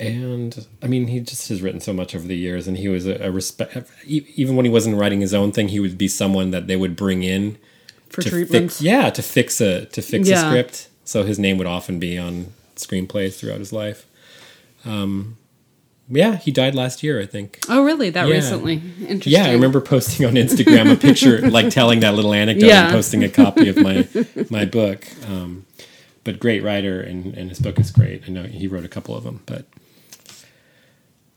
[0.00, 3.06] and I mean, he just has written so much over the years, and he was
[3.06, 3.76] a, a respect.
[4.06, 6.94] Even when he wasn't writing his own thing, he would be someone that they would
[6.96, 7.58] bring in
[8.08, 8.76] For to treatments.
[8.76, 8.82] fix.
[8.82, 10.88] Yeah, to fix a to fix a script.
[11.04, 14.06] So his name would often be on screenplays throughout his life.
[14.84, 15.36] Um,
[16.10, 17.58] yeah, he died last year, I think.
[17.68, 18.10] Oh, really?
[18.10, 18.34] That Yeah.
[18.34, 18.80] recently?
[19.06, 19.32] Interesting.
[19.32, 22.84] Yeah, I remember posting on Instagram a picture, like telling that little anecdote Yeah.
[22.84, 24.06] and posting a copy of my
[24.50, 25.06] my book.
[25.28, 25.66] Um,
[26.24, 28.22] but great writer, and, and his book is great.
[28.26, 29.64] I know he wrote a couple of them, but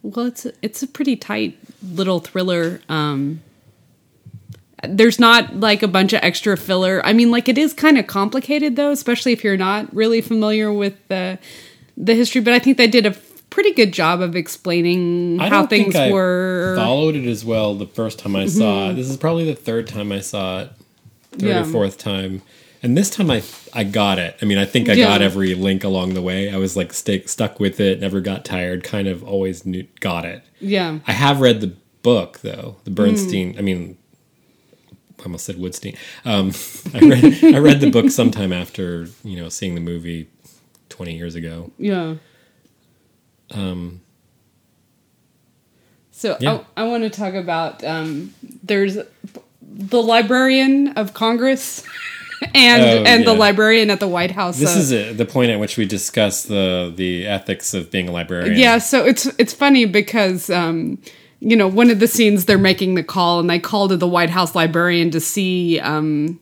[0.02, 2.82] Well, it's a, it's a pretty tight little thriller.
[2.90, 3.42] Um,
[4.84, 7.06] there's not like a bunch of extra filler.
[7.06, 10.74] I mean, like it is kind of complicated though, especially if you're not really familiar
[10.74, 11.38] with the
[11.96, 12.42] the history.
[12.42, 13.14] But I think they did a
[13.52, 16.74] pretty good job of explaining I how don't think things I were.
[16.76, 18.94] followed it as well the first time I saw it.
[18.96, 20.72] This is probably the third time I saw it,
[21.34, 21.62] third Yeah.
[21.62, 22.42] or fourth time.
[22.84, 24.36] And this time I I got it.
[24.42, 25.06] I mean, I think I Yeah.
[25.06, 26.50] got every link along the way.
[26.50, 30.26] I was like stick, stuck with it, never got tired, kind of always knew, got
[30.26, 30.42] it.
[30.60, 31.00] Yeah.
[31.06, 32.90] I have read the book though, the.
[32.90, 33.56] Bernstein.
[33.60, 33.98] I mean,
[35.20, 35.96] I almost said Woodstein.
[36.26, 36.52] Um,
[36.96, 40.28] I read I read the book sometime after you know seeing the movie
[40.90, 41.70] twenty years ago.
[41.78, 42.16] Yeah.
[43.54, 44.02] Um,
[46.12, 46.60] So Yeah.
[46.78, 48.34] I, I want to talk about um,
[48.64, 48.98] there's
[49.62, 51.84] the librarian of Congress
[52.54, 54.60] and Oh, and the librarian at the White House.
[54.60, 58.08] This uh, is a, the point at which we discuss the the ethics of being
[58.10, 58.58] a librarian.
[58.58, 60.98] Yeah, so it's it's funny because um,
[61.40, 64.08] you know one of the scenes they're making the call and they call to the
[64.08, 66.40] White House librarian to see um,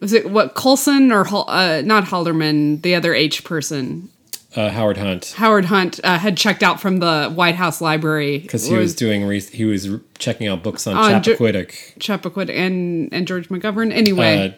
[0.00, 4.10] was it what Colson or uh, not Haldeman the other H person
[4.54, 8.66] uh, Howard Hunt Howard Hunt uh, had checked out from the White House library because
[8.66, 9.88] he was doing re- he was
[10.18, 11.98] checking out books on Ju- Chappaquiddick.
[11.98, 14.56] Chappaquiddick and and George McGovern anyway.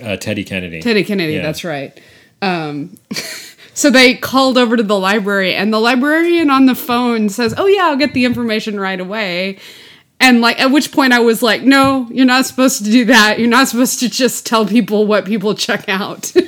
[0.00, 0.80] Uh, uh, Teddy Kennedy.
[0.80, 1.42] Teddy Kennedy, Yeah.
[1.42, 1.98] that's right.
[2.42, 2.96] Um,
[3.74, 7.66] so they called over to the library, and the librarian on the phone says, "Oh
[7.66, 9.58] yeah, I'll get the information right away."
[10.20, 13.38] And like, at which point I was like, "No, you're not supposed to do that.
[13.38, 16.32] You're not supposed to just tell people what people check out."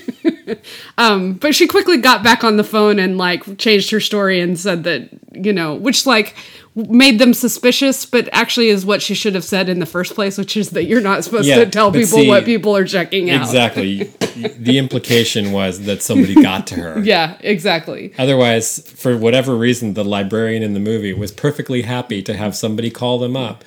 [0.98, 4.58] um, but she quickly got back on the phone and like changed her story and
[4.58, 6.34] said that you know, which like
[6.74, 10.36] made them suspicious, but actually is what she should have said in the first place,
[10.36, 13.30] which is that you're not supposed Yeah, to tell people see- what people are checking
[13.30, 13.42] out.
[13.42, 14.04] Exactly.
[14.58, 17.00] the implication was that somebody got to her.
[17.00, 18.12] Yeah, exactly.
[18.18, 22.90] Otherwise, for whatever reason, the librarian in the movie was perfectly happy to have somebody
[22.90, 23.64] call them up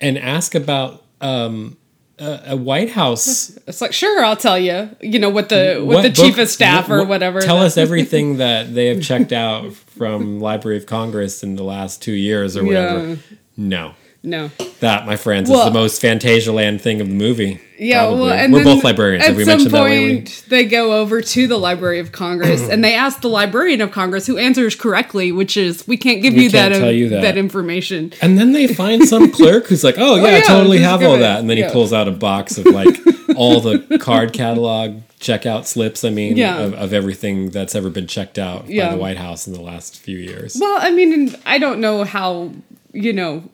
[0.00, 1.76] and ask about um,
[2.20, 3.58] a, a White House.
[3.66, 4.90] It's like, sure, I'll tell you.
[5.00, 7.40] You know, what the what, the book- chief of staff what- or whatever.
[7.40, 12.02] Tell us everything that they have checked out from Library of Congress in the last
[12.02, 13.08] two years or whatever.
[13.08, 13.16] Yeah.
[13.56, 13.94] No.
[14.22, 14.50] No.
[14.80, 17.60] That, my friends, Well- is the most Fantasia land thing of the movie.
[17.78, 18.20] Yeah, probably.
[18.20, 19.24] well, and we're both librarians.
[19.24, 20.32] At Have we some mentioned that point, lately?
[20.48, 24.26] they go over to the Library of Congress and they ask the Librarian of Congress,
[24.26, 28.12] who answers correctly, which is, "We can't give We you can't that, you that." information."
[28.20, 31.02] And then they find some clerk who's like, "Oh, oh yeah, I yeah, totally have
[31.02, 33.00] all that," and then he pulls out a box of like
[33.36, 36.04] all the card catalog checkout slips.
[36.04, 36.58] I mean, Yeah.
[36.58, 39.96] of, of everything that's ever been checked out by the White House in the last
[39.98, 40.58] few years.
[40.60, 42.52] Well, I mean, I don't know how
[42.92, 43.44] you know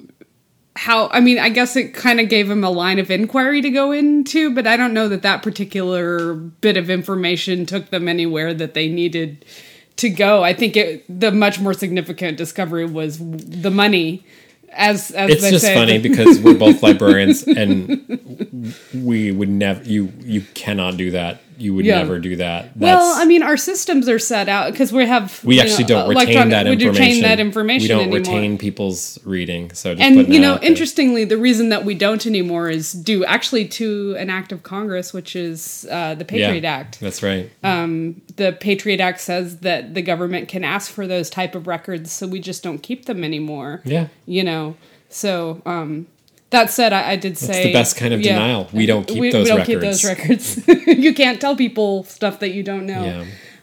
[0.77, 1.09] how.
[1.09, 3.93] I mean, I guess it kind of gave him a line of inquiry to go
[3.93, 8.75] into, but I don't know that that particular bit of information took them anywhere that
[8.75, 9.45] they needed
[9.97, 10.43] to go.
[10.43, 14.25] I think it the much more significant discovery was the money.
[14.73, 19.83] As as it's they just say, funny because we're both librarians, and we would never.
[19.85, 21.41] You you cannot do that.
[21.59, 21.99] You would Yeah.
[21.99, 22.65] never do that.
[22.77, 26.07] That's, well, I mean, our systems are set out because we have we actually know,
[26.07, 27.03] don't retain that we information.
[27.03, 27.83] retain that information.
[27.83, 28.19] We don't anymore.
[28.19, 29.73] retain people's reading.
[29.73, 30.71] So just and you know out there.
[30.71, 35.13] interestingly the reason that we don't anymore is due actually to an act of congress
[35.13, 37.51] which is uh, the patriot Yeah, act That's right.
[37.63, 42.27] the patriot act says that the government can ask for those type of records so
[42.27, 44.09] we just don't keep them anymore yeah.
[44.27, 44.77] you know
[45.09, 46.07] so um
[46.57, 48.69] that said, I, I did say the best kind of denial.
[48.73, 50.03] We don't keep we, those we don't records.
[50.05, 50.69] keep those records.
[50.87, 53.05] you can't tell people stuff that you don't know.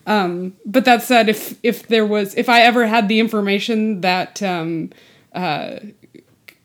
[0.06, 0.49] Yeah.
[0.65, 4.91] But that said, if if there was, if I ever had the information that um,
[5.34, 5.79] uh,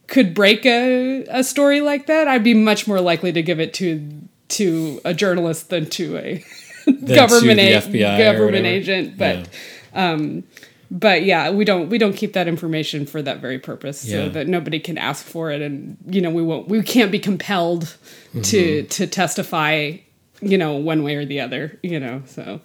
[0.07, 3.73] could break a, a story like that, I'd be much more likely to give it
[3.75, 4.07] to
[4.49, 6.45] to a journalist than to a
[6.87, 9.17] government to a- FBI government agent.
[9.17, 9.49] But
[9.95, 10.45] um,
[10.91, 14.25] but yeah, we don't we don't keep that information for that very purpose, Yeah.
[14.25, 17.19] so that nobody can ask for it, and you know we won't we can't be
[17.19, 17.97] compelled
[18.43, 18.87] to Mm-hmm.
[18.89, 19.93] to testify,
[20.41, 22.23] you know, one way or the other, you know.
[22.27, 22.61] So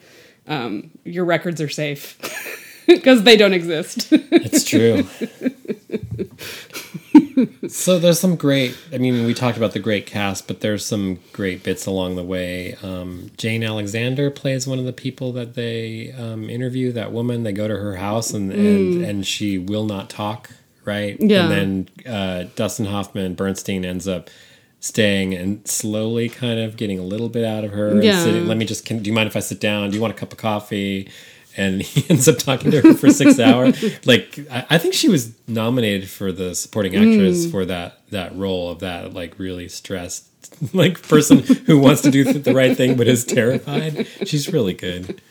[0.47, 2.17] um, your records are safe.
[2.87, 4.07] because they don't exist.
[4.11, 5.05] It's true.
[7.67, 8.77] so there's some great.
[8.91, 12.23] I mean, we talked about the great cast, but there's some great bits along the
[12.23, 12.75] way.
[12.83, 16.91] Um, Jane Alexander plays one of the people that they um, interview.
[16.91, 17.43] That woman.
[17.43, 20.49] They go to her house and and, and she will not talk.
[20.85, 21.15] Right.
[21.19, 21.49] Yeah.
[21.49, 24.29] And then uh, Dustin Hoffman Bernstein ends up
[24.81, 27.87] staying and slowly kind of getting a little bit out of her.
[27.89, 28.21] and Yeah.
[28.21, 28.83] sitting, Let me just.
[28.85, 29.89] Can, do you mind if I sit down?
[29.89, 31.09] Do you want a cup of coffee?
[31.55, 33.77] And he ends up talking to her for six hours.
[34.05, 38.69] Like I, I think she was nominated for the supporting actress for that that role
[38.71, 40.25] of that like really stressed
[40.73, 44.07] like person who wants to do the right thing but is terrified.
[44.25, 45.21] She's really good.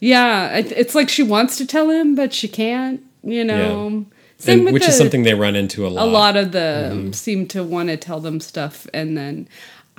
[0.00, 3.02] yeah, it, it's like she wants to tell him, but she can't.
[3.22, 4.06] You know,
[4.38, 6.06] same And, which the, is something they run into a lot.
[6.06, 7.12] a lot of the Mm-hmm.
[7.12, 9.46] seem to want to tell them stuff and then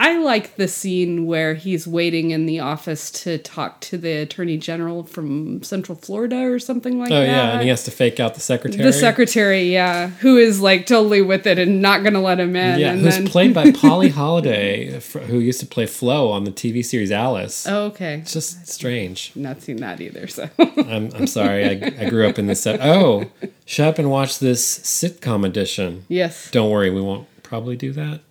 [0.04, 4.58] i like the scene where he's waiting in the office to talk to the attorney
[4.58, 7.92] general from central florida or something like Oh that Oh yeah, and he has to
[7.92, 8.84] fake out the secretary.
[8.84, 12.80] the secretary yeah who is like totally with it and not gonna let him in
[12.80, 16.52] Yeah, and who's then played by Polly Holliday, who used to play Flo on the
[16.52, 17.68] TV series Alice.
[17.68, 19.32] oh, okay It's just strange.
[19.36, 21.64] not seen that either so I'm, I'm sorry.
[21.66, 22.62] I, I grew up in this.
[22.64, 22.80] Set.
[22.82, 23.30] Oh,
[23.66, 26.06] shut up and watch this sitcom edition.
[26.08, 28.22] yes Don't worry, we won't probably do that.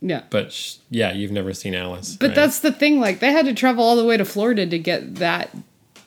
[0.00, 2.16] Yeah But sh- yeah, you've never seen Alice.
[2.18, 2.34] But right?
[2.34, 5.16] that's the thing, like they had to travel all the way to Florida to get
[5.16, 5.50] that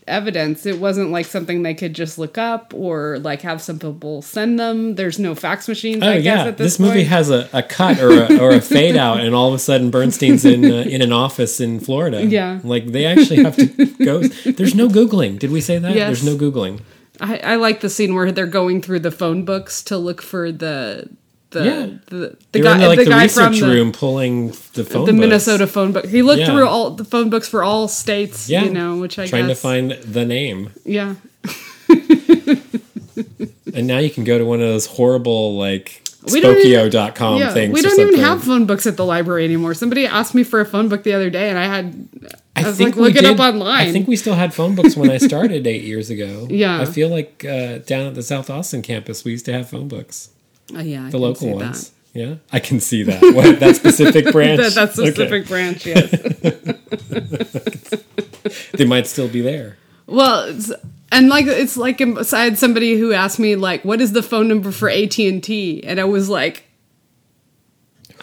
[0.08, 0.65] evidence.
[0.65, 4.60] It wasn't like something they could just look up or like have some people send
[4.60, 4.95] them.
[4.95, 6.03] There's no fax machines.
[6.03, 8.51] Oh I guess yeah, at this, this, movie has a, a cut or a, or
[8.51, 11.79] a fade out, and all of a sudden Bernstein's in uh, in an office in
[11.79, 12.23] Florida.
[12.34, 12.62] Yeah.
[12.63, 13.67] like they actually have to
[14.03, 14.23] go.
[14.23, 15.38] There's no googling.
[15.38, 15.93] Did we say that?
[15.93, 16.08] Yes.
[16.08, 16.79] There's no googling.
[17.21, 20.51] I, I like the scene where they're going through the phone books to look for
[20.51, 21.10] the
[21.53, 21.87] the Yeah.
[22.07, 24.83] the, the guy in the, like the, the, guy from research the, room pulling the
[24.83, 25.05] phone.
[25.05, 25.19] the books.
[25.21, 26.05] Minnesota phone book.
[26.05, 26.47] He looked Yeah.
[26.51, 28.49] through all the phone books for all states.
[28.49, 30.71] Yeah, you know, which I trying guess to find the name.
[30.85, 31.15] yeah.
[33.75, 37.73] And now you can go to one of those horrible like Spokeo.com Yeah, things.
[37.73, 39.73] we don't even have phone books at the library anymore.
[39.73, 42.07] Somebody asked me for a phone book the other day, and I had
[42.55, 43.87] I, was like, we look it up online.
[43.87, 46.47] I think we still had phone books when I started eight years ago.
[46.53, 46.79] Yeah.
[46.81, 49.87] I feel like uh, down at the South Austin campus, we used to have phone
[49.87, 50.29] books,
[50.75, 51.55] Oh, yeah, I the can local see that.
[51.55, 51.91] ones.
[52.13, 53.21] Yeah, I can see that.
[53.36, 54.59] What, that specific branch.
[54.62, 55.12] That, that Okay.
[55.12, 56.09] specific branch, yes.
[58.73, 59.77] They might still be there.
[60.05, 60.71] well, it's,
[61.12, 64.21] and like it's like um, I had somebody who asked me like, "What is the
[64.23, 66.65] phone number for AT and T?" And I was like,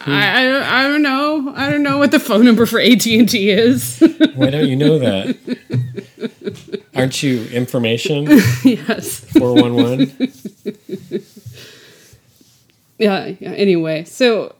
[0.05, 1.53] I, I I don't know.
[1.55, 3.99] I don't know what the phone number for AT and T is.
[4.35, 5.35] Why don't you know that?
[6.95, 8.25] Aren't you information
[8.63, 9.21] yes.
[9.37, 10.11] four one one?
[13.01, 14.53] Yeah, yeah anyway so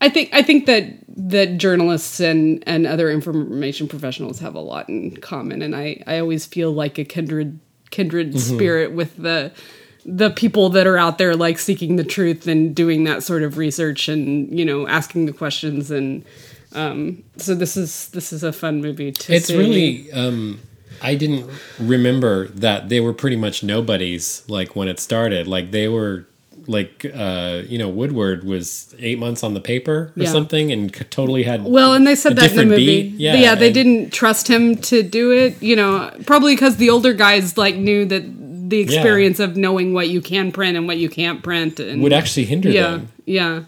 [0.00, 4.88] i think i think that that journalists and and other information professionals have a lot
[4.88, 7.58] in common and i i always feel like a kindred
[7.90, 9.52] kindred spirit with the
[10.04, 13.58] the people that are out there like seeking the truth and doing that sort of
[13.58, 16.24] research and you know asking the questions and
[16.74, 19.56] um so this is this is a fun movie to It's see.
[19.56, 20.12] really.
[20.12, 20.60] Um,
[21.00, 24.42] I didn't remember that they were pretty much nobodies.
[24.48, 26.26] Like when it started, like they were.
[26.70, 30.28] Like uh, you know, Woodward was eight months on the paper or Yeah.
[30.30, 33.08] something, and totally had Well, and they said that in the movie.
[33.08, 33.14] beat.
[33.14, 35.60] Yeah, Yeah, they didn't trust him to do it.
[35.62, 38.22] You know, probably because the older guys like knew that
[38.68, 42.12] the experience of knowing what you can print and what you can't print and would
[42.12, 43.08] actually hinder yeah, them.
[43.24, 43.60] yeah.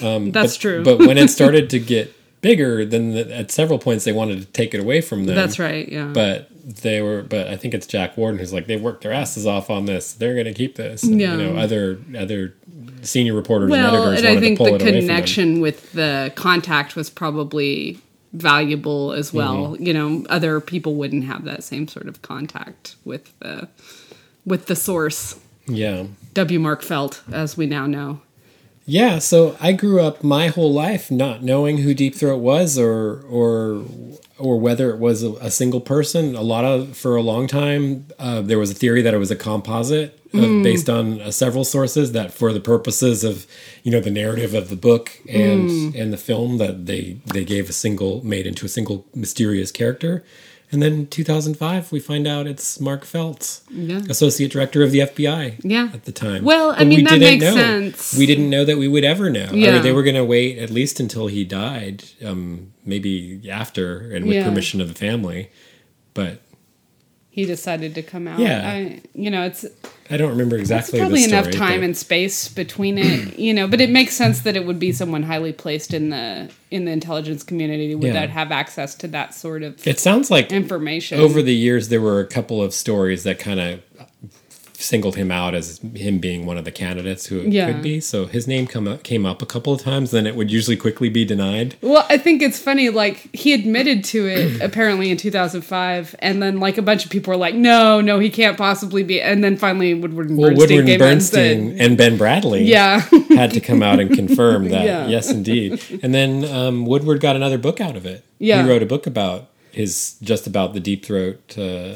[0.00, 0.84] Um, That's but- true.
[0.84, 4.46] But when it started to get bigger, then the, at several points they wanted to
[4.46, 5.34] take it away from them.
[5.34, 5.88] That's right.
[5.88, 6.12] Yeah.
[6.14, 7.22] But they were.
[7.22, 10.12] But I think it's Jack Warden who's like they worked their asses off on this.
[10.12, 11.02] They're going to keep this.
[11.02, 11.36] And, Yeah.
[11.36, 12.54] You know, other other
[13.02, 14.94] senior reporters and well, editors and I wanted think to pull the it away from
[14.94, 15.08] them.
[15.08, 17.98] connection with the contact was probably
[18.32, 19.74] valuable as well.
[19.74, 19.84] Mm-hmm.
[19.84, 23.68] You know, other people wouldn't have that same sort of contact with the
[24.44, 25.38] with the source.
[25.66, 26.06] Yeah.
[26.34, 26.58] W.
[26.60, 28.20] Mark Felt, as we now know.
[28.86, 33.22] Yeah, so I grew up my whole life not knowing who Deep Throat was or
[33.30, 33.84] or
[34.44, 36.34] or whether it was a, a single person.
[36.34, 39.30] A lot of for a long time uh, there was a theory that it was
[39.30, 43.46] a composite of, based on uh, several sources that for the purposes of
[43.82, 47.68] you know the narrative of the book and and the film that they they gave
[47.68, 50.24] a single made into a single mysterious character.
[50.74, 54.00] And then in 2005, we find out it's Mark Feltz, Yeah.
[54.10, 55.90] associate director of the FBI Yeah.
[55.94, 56.44] at the time.
[56.44, 57.54] Well, I But mean, we that didn't makes know.
[57.54, 58.14] sense.
[58.18, 59.46] We didn't know that we would ever know.
[59.50, 64.10] I mean, they were going to wait at least until he died, um, maybe after
[64.12, 64.48] and with Yeah.
[64.48, 65.48] permission of the family.
[66.12, 66.42] But
[67.34, 68.38] he decided to come out.
[68.38, 68.62] Yeah.
[68.64, 69.66] I, you know, it's
[70.08, 71.00] I don't remember exactly.
[71.00, 73.66] probably the enough time but- and space between it, you know.
[73.66, 76.92] But it makes sense that it would be someone highly placed in the in the
[76.92, 78.12] intelligence community would Yeah.
[78.12, 82.00] that have access to that sort of It sounds like information over the years there
[82.00, 83.80] were a couple of stories that kind of
[84.84, 87.72] singled him out as him being one of the candidates who it Yeah.
[87.72, 88.00] could be.
[88.00, 90.76] So his name come up, came up a couple of times, then it would usually
[90.76, 91.74] quickly be denied.
[91.80, 92.90] Well, I think it's funny.
[92.90, 97.30] Like he admitted to it apparently in 2005, and then like a bunch of people
[97.32, 100.76] were like, "No, no, he can't possibly be." And then finally, Woodward and Well, Bernstein
[100.76, 103.00] Woodward and out and said, and Ben Bradlee "Yeah,
[103.36, 104.84] had to come out and confirm that.
[104.84, 105.06] Yeah.
[105.08, 105.80] Yes, indeed.
[106.02, 108.24] And then um, Woodward got another book out of it.
[108.38, 108.62] Yeah.
[108.62, 111.94] He wrote a book about his just about the deep throat uh,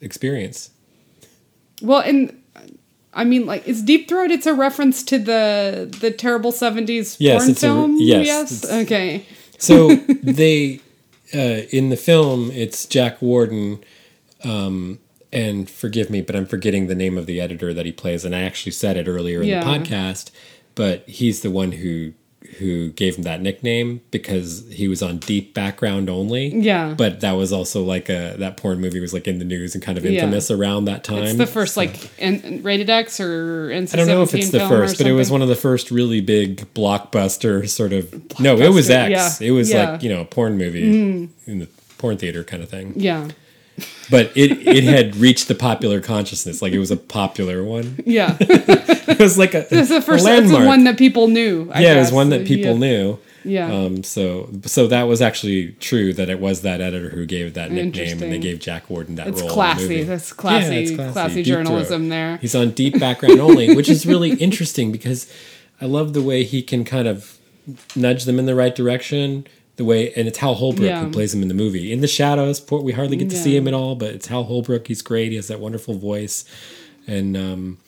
[0.00, 0.70] experience.
[1.82, 2.40] Well." And
[3.14, 4.30] I mean, like, is Deep Throat?
[4.30, 7.96] It's a reference to the the terrible 70s Yes, porn it's a- film.
[8.00, 9.24] yes, yes, okay,
[9.58, 10.80] So they
[11.34, 13.82] uh, in the film it's Jack Warden,
[14.44, 14.98] um,
[15.32, 18.34] and forgive me, but I'm forgetting the name of the editor that he plays, and
[18.34, 19.60] I actually said it earlier in Yeah.
[19.64, 20.30] the podcast,
[20.74, 22.12] but he's the one who
[22.58, 26.48] who gave him that nickname because he was on Deep Background only.
[26.48, 26.94] Yeah.
[26.96, 29.82] but that was also like a that porn movie was like in the news and
[29.82, 30.22] kind of Yeah.
[30.22, 31.24] infamous around that time.
[31.24, 34.60] it's the first like in, rated X or NC-17 I don't know if it's the
[34.68, 38.38] first, but it was one of the first really big blockbuster sort of.
[38.40, 39.40] No, it was X.
[39.40, 39.92] yeah, It was yeah.
[39.92, 41.28] Like you know a porn movie mm.
[41.46, 41.68] in the
[41.98, 42.92] porn theater kind of thing.
[42.96, 43.28] Yeah,
[44.10, 47.96] But it it had reached the popular consciousness, like it was a popular one.
[48.06, 48.36] yeah.
[49.08, 50.26] It was like a, It's the a first.
[50.26, 50.66] It's the landmark.
[50.66, 51.70] one that people knew.
[51.72, 52.78] I yeah, it was one that people yeah.
[52.78, 53.18] knew.
[53.44, 53.72] Yeah.
[53.72, 57.70] Um, so so that was actually true that it was that editor who gave that
[57.70, 59.42] nickname, and they gave Jack Warden that It's role.
[59.42, 59.82] in the classy.
[59.82, 60.02] movie.
[60.02, 60.74] That's classy.
[60.74, 61.34] Yeah, it's classy.
[61.36, 62.08] Deep journalism Throat.
[62.10, 62.36] there.
[62.38, 65.32] He's on deep background only, which is really interesting because
[65.80, 67.38] I love the way he can kind of
[67.94, 69.46] nudge them in the right direction.
[69.76, 71.04] The way, and it's Hal Holbrook Yeah.
[71.04, 71.92] who plays him in the movie.
[71.92, 74.44] In the shadows, poor, we hardly get to see him at all, but it's Hal
[74.44, 74.86] Holbrook.
[74.88, 75.30] He's great.
[75.32, 76.46] He has that wonderful voice,
[77.06, 77.78] and um,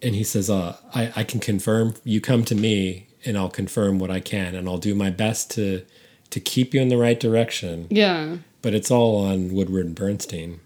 [0.00, 1.94] and he says, uh, I, "I can confirm.
[2.04, 5.50] You come to me, and I'll confirm what I can, and I'll do my best
[5.52, 5.82] to
[6.30, 8.36] to keep you in the right direction." Yeah.
[8.62, 10.60] But it's all on Woodward and Bernstein.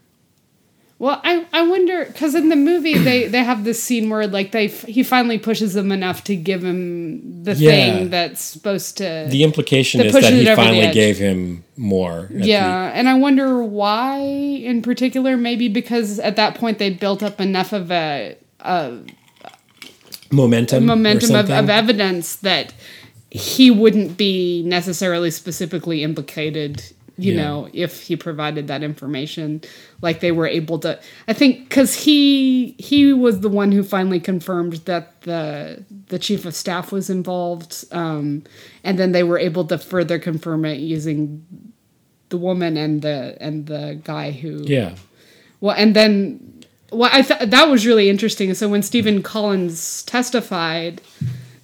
[1.01, 4.53] Well, I, I wonder because in the movie they, they have this scene where like
[4.53, 7.71] they he finally pushes them enough to give him the Yeah.
[7.71, 12.29] thing that's supposed to The implication That is that he the finally gave him more.
[12.33, 17.41] yeah and I wonder why in particular maybe because at that point they built up
[17.41, 18.93] enough of a, a
[20.31, 22.73] the momentum, or momentum of, of evidence that
[23.31, 26.83] he wouldn't be necessarily specifically implicated
[27.17, 27.43] you Yeah.
[27.43, 29.61] know if he provided that information
[30.03, 30.99] like they were able to
[31.29, 36.45] i think because he he was the one who finally confirmed that the the chief
[36.45, 38.43] of staff was involved um,
[38.83, 41.45] and then they were able to further confirm it using
[42.31, 44.95] the woman and the and the guy who Yeah,
[45.61, 46.41] well, and then,
[46.91, 48.53] well, I thought that was really interesting.
[48.55, 51.01] So when Stephen Collins testified,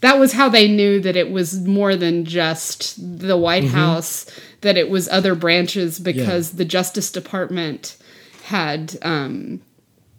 [0.00, 3.74] that was how they knew that it was more than just the White Mm-hmm.
[3.76, 4.26] House,
[4.60, 7.96] that it was other branches because the Justice Department
[8.44, 9.60] had um,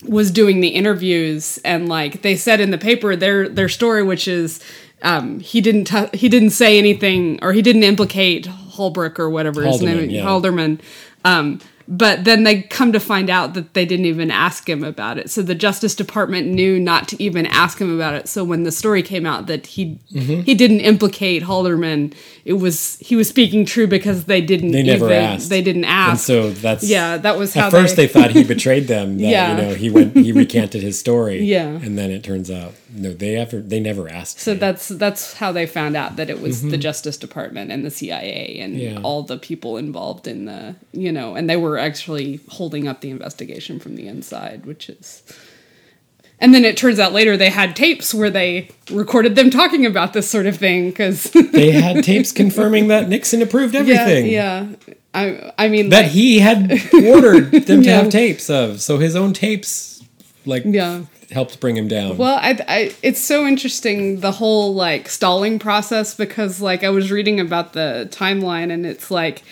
[0.04, 4.28] was doing the interviews and like they said in the paper their their story, which
[4.28, 4.60] is
[5.04, 9.64] um, he didn't t- he didn't say anything or he didn't implicate Holbrook or whatever
[9.64, 10.24] his Haldeman, name yeah.
[10.24, 10.80] Halderman.
[11.24, 11.60] Um,
[11.94, 15.30] but then they come to find out that they didn't even ask him about it.
[15.30, 18.30] So the Justice Department knew not to even ask him about it.
[18.30, 20.42] So when the story came out that he Mm-hmm.
[20.42, 22.14] he didn't implicate Halderman,
[22.46, 25.50] it was he was speaking true because they didn't they never even, asked.
[25.50, 26.26] They didn't and ask.
[26.26, 29.18] so that's yeah, that was how At first, they, they thought he betrayed them.
[29.22, 29.56] That, Yeah.
[29.56, 31.42] you know, he went, he recanted his story.
[31.56, 31.68] Yeah.
[31.68, 34.40] and then it turns out no, they ever, they never asked.
[34.40, 37.92] So that's that's how they found out that it was the Justice Department and the
[37.92, 38.96] CIA and Mm-hmm.
[38.98, 39.02] Yeah.
[39.04, 43.10] all the people involved in the you know, and they were actually holding up the
[43.10, 45.24] investigation from the inside, which is.
[46.40, 50.14] And then it turns out later they had tapes where they recorded them talking about
[50.14, 54.26] this sort of thing because they had tapes confirming that Nixon approved everything.
[54.26, 54.96] Yeah, yeah.
[55.14, 59.16] I I mean That like, he had ordered them to have tapes of, so his
[59.16, 60.04] own tapes,
[60.46, 61.04] like, yeah.
[61.30, 62.18] helped bring him down.
[62.18, 67.12] Well, I, I, it's so interesting the whole like stalling process because like I was
[67.12, 69.44] reading about the timeline and it's like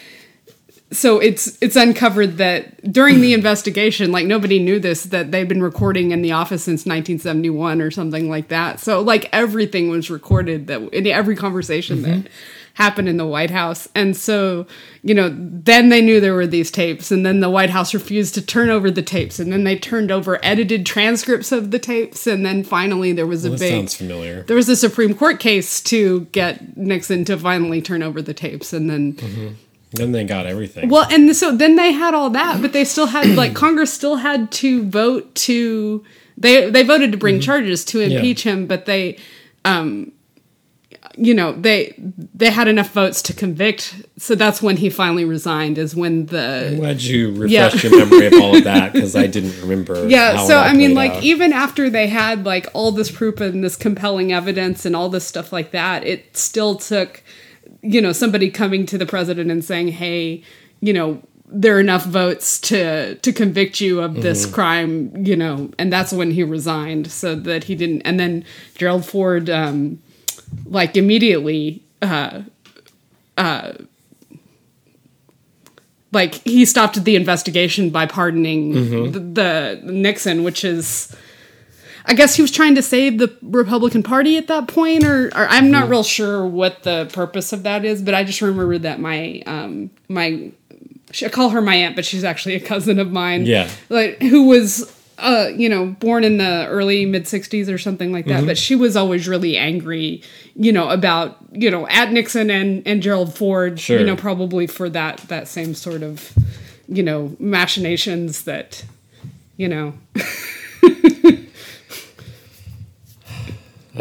[0.92, 5.62] so it's it's uncovered that during the investigation like nobody knew this that they'd been
[5.62, 8.80] recording in the office since 1971 or something like that.
[8.80, 12.28] So like everything was recorded that in every conversation that mm-hmm.
[12.74, 13.88] happened in the White House.
[13.94, 14.66] And so,
[15.04, 18.34] you know, then they knew there were these tapes and then the White House refused
[18.34, 22.26] to turn over the tapes and then they turned over edited transcripts of the tapes
[22.26, 24.42] and then finally there was a that big sounds familiar.
[24.44, 28.74] there was a Supreme Court case to get Nixon to finally turn over the tapes
[28.74, 29.54] and then mm-hmm.
[29.92, 30.90] Then they got everything.
[30.90, 34.18] Well, and so then they had all that, but they still had like Congress still
[34.18, 36.04] had to vote to
[36.38, 39.18] they they voted to bring charges to impeach him, but they
[39.66, 40.12] um
[41.18, 41.94] you know, they
[42.34, 44.06] they had enough votes to convict.
[44.18, 47.90] So that's when he finally resigned is when the I'm glad you refreshed Yeah.
[47.90, 50.08] your memory of all of that because I didn't remember.
[50.08, 51.24] Yeah, so I mean like out.
[51.24, 55.26] even after they had like all this proof and this compelling evidence and all this
[55.26, 57.22] stuff like that, it still took
[57.82, 60.44] you know somebody coming to the president and saying, "Hey,
[60.82, 64.54] you know, there are enough votes to to convict you of this Mm-hmm.
[64.56, 68.44] crime," you know, and that's when he resigned so that he didn't and then
[68.76, 70.00] Gerald Ford um
[70.66, 72.42] like immediately uh
[73.38, 73.74] uh
[76.12, 79.12] like he stopped the investigation by pardoning Mm-hmm.
[79.12, 81.16] the, the Nixon, which is,
[82.06, 85.48] I guess he was trying to save the Republican Party at that point, or, or
[85.50, 89.00] I'm not real sure what the purpose of that is, but I just remember that
[89.00, 90.52] my um my
[91.24, 93.46] I call her my aunt, but she's actually a cousin of mine.
[93.46, 93.70] Yeah.
[93.90, 94.96] like who was.
[95.22, 98.74] Uh, you know, born in the early mid '60s or something like that, but she
[98.74, 100.22] was always really angry,
[100.56, 104.00] you know, about you know at Nixon and and Gerald Ford, Sure.
[104.00, 106.32] you know, probably for that that same sort of
[106.88, 108.86] you know machinations that
[109.58, 109.94] you know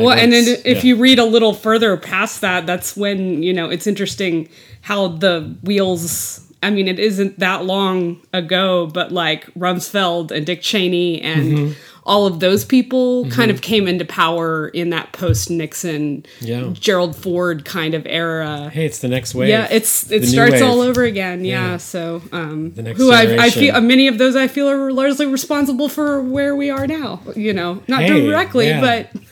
[0.05, 0.83] well and then if yeah.
[0.89, 4.49] you read a little further past that that's when you know it's interesting
[4.83, 10.63] how the wheels i mean it isn't that long ago but like rumsfeld and dick
[10.63, 11.73] cheney and Mm-hmm.
[12.05, 16.71] all of those people kind of came into power in that post nixon Yeah.
[16.73, 19.49] gerald ford kind of era Hey, it's the next wave.
[19.51, 21.45] yeah, it's it new starts all over again.
[21.45, 21.77] Yeah, Yeah.
[21.77, 23.61] so um, The next who I, I generation.
[23.61, 27.21] feel many of those I feel are largely responsible for where we are now.
[27.37, 28.81] You know, not Hey, directly, yeah.
[28.81, 29.23] but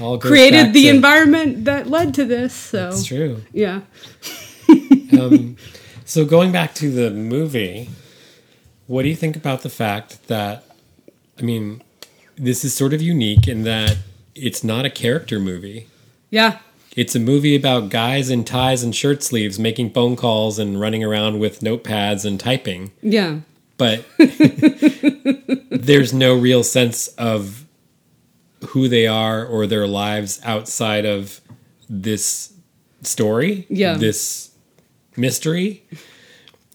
[0.00, 2.54] All created the to- environment that led to this.
[2.54, 3.42] So It's true.
[3.52, 3.80] yeah,
[5.18, 5.56] Um,
[6.04, 7.90] so going back to the movie,
[8.86, 10.64] what do you think about the fact that,
[11.38, 11.82] I mean,
[12.36, 13.98] this is sort of unique in that
[14.34, 15.86] it's not a character movie.
[16.30, 16.58] yeah,
[16.96, 21.04] It's a movie about guys in ties and shirt sleeves making phone calls and running
[21.04, 22.92] around with notepads and typing.
[23.02, 23.40] yeah,
[23.76, 24.06] But
[25.70, 27.66] there's no real sense of
[28.72, 31.40] who they are or their lives outside of
[31.88, 32.52] this
[33.02, 33.66] story.
[33.68, 33.94] Yeah.
[33.94, 34.50] This
[35.16, 35.82] mystery.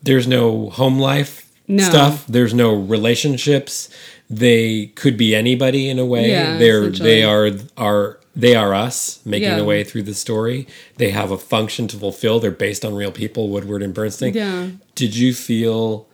[0.03, 1.83] There's no home life No.
[1.83, 2.25] stuff.
[2.27, 3.89] There's no relationships.
[4.29, 6.29] They could be anybody in a way.
[6.31, 9.61] Yeah, They're they are are they are us making Yeah.
[9.63, 10.67] way through the story.
[10.97, 12.39] They have a function to fulfill.
[12.39, 14.33] They're based on real people, Woodward and Bernstein.
[14.35, 14.67] Yeah.
[14.95, 16.06] Did you feel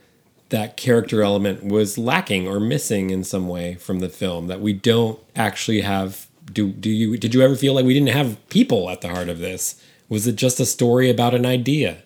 [0.54, 4.72] that character element was lacking or missing in some way from the film that we
[4.72, 8.90] don't actually have do do you did you ever feel like we didn't have people
[8.92, 9.82] at the heart of this?
[10.10, 11.98] Was it just a story about an idea?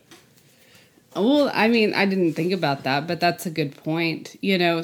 [1.14, 4.38] Well, I mean, I didn't think about that, but that's a good point.
[4.42, 4.82] You know,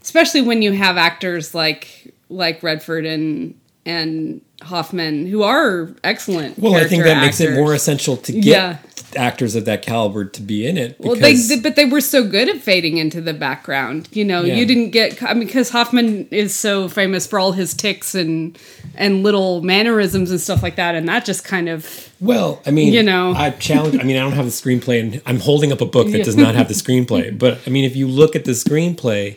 [0.00, 6.56] especially when you have actors like like Redford and and Hoffman who are excellent.
[6.58, 8.78] Well, I think that makes it more essential to get Yeah.
[9.14, 10.96] Actors of that caliber to be in it.
[10.98, 14.08] Well, they, but they were so good at fading into the background.
[14.12, 14.56] You know, Yeah.
[14.56, 15.22] you didn't get.
[15.22, 18.58] I mean, because Hoffman is so famous for all his ticks and
[18.96, 22.92] and little mannerisms and stuff like that, and that just kind of Well, I mean,
[22.92, 23.32] You know.
[23.34, 23.98] I challenge.
[24.00, 26.36] I mean, I don't have the screenplay, and I'm holding up a book that does
[26.36, 27.38] not have the screenplay.
[27.38, 29.36] But I mean, if you look at the screenplay,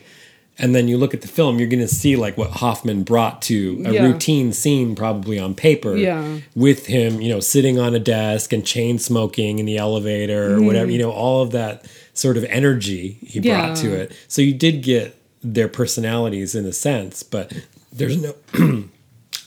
[0.60, 3.40] and then you look at the film, you're going to see like what Hoffman brought
[3.42, 4.04] to a Yeah.
[4.04, 5.96] routine scene, probably on paper.
[5.96, 6.38] Yeah.
[6.54, 10.62] With him, you know, sitting on a desk and chain smoking in the elevator or
[10.62, 13.82] whatever, you know, all of that sort of energy he brought Mm-hmm.
[13.88, 14.12] To it.
[14.28, 17.52] So you did get their personalities in a sense, but
[17.92, 18.34] there's no.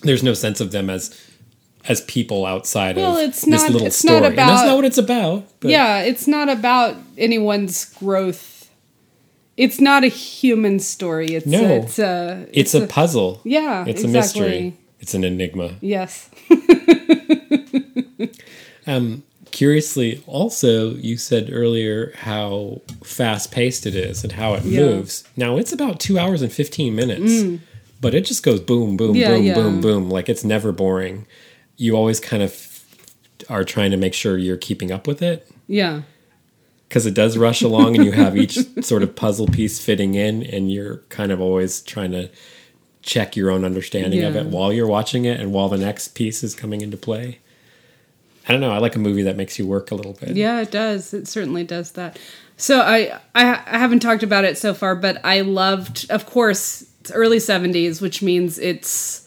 [0.01, 1.17] There's no sense of them as
[1.87, 4.27] as people outside Well, of it's this not- little it's not story.
[4.27, 5.45] and that's not what it's about.
[5.61, 5.99] But yeah.
[6.01, 8.52] It's not about anyone's growth.
[9.55, 11.27] It's not a human story.
[11.27, 11.61] It's No.
[11.63, 13.39] it's a it's, a, puzzle.
[13.43, 13.85] yeah.
[13.87, 14.75] It's a mystery.
[14.99, 15.75] It's an enigma.
[15.81, 16.29] Yes.
[18.85, 24.81] Um, curiously, also, you said earlier how fast paced it is and how it Yeah.
[24.81, 25.23] moves.
[25.37, 27.61] Now it's about two hours and fifteen minutes,
[28.01, 29.19] but it just goes boom, boom, Mm.
[29.19, 29.53] Yeah, boom, yeah.
[29.53, 30.09] boom, boom.
[30.09, 31.25] Like it's never boring.
[31.77, 32.81] You always kind of
[33.49, 35.47] are trying to make sure you're keeping up with it.
[35.67, 36.01] Yeah.
[36.93, 40.43] Because it does rush along and you have each sort of puzzle piece fitting in
[40.43, 42.29] and you're kind of always trying to
[43.01, 46.43] check your own understanding of it while you're watching it and while the next piece
[46.43, 47.39] is coming into play
[48.47, 50.61] i don't know i like a movie that makes you work a little bit Yeah,
[50.61, 51.15] it does.
[51.15, 52.19] It certainly does that.
[52.57, 56.85] So I, I I haven't talked about it so far, but I loved, of course,
[57.01, 59.22] it's early '70s, which means it's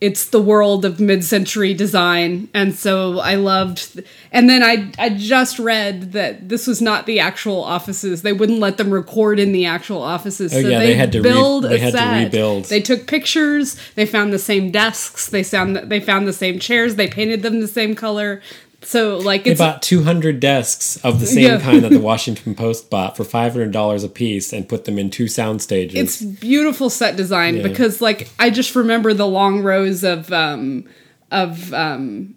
[0.00, 2.48] it's the world of mid-century design.
[2.54, 7.20] And so i loved and then i i just read that this was not the
[7.20, 8.22] actual offices.
[8.22, 10.54] They wouldn't let them record in the actual offices.
[10.54, 12.24] Oh, so yeah, they, they had to re- build they a had to set.
[12.24, 12.64] rebuild.
[12.66, 13.76] they took pictures.
[13.94, 15.28] They found the same desks.
[15.28, 16.96] They found they found the same chairs.
[16.96, 18.40] They painted them the same color
[18.82, 21.60] so like They bought 200 desks of the same Yeah.
[21.60, 25.26] kind that the Washington Post bought for $500 a piece and put them in two
[25.28, 25.98] sound stages.
[25.98, 27.62] it's beautiful set design Yeah.
[27.64, 30.84] because like I just remember the long rows of um
[31.30, 32.34] of um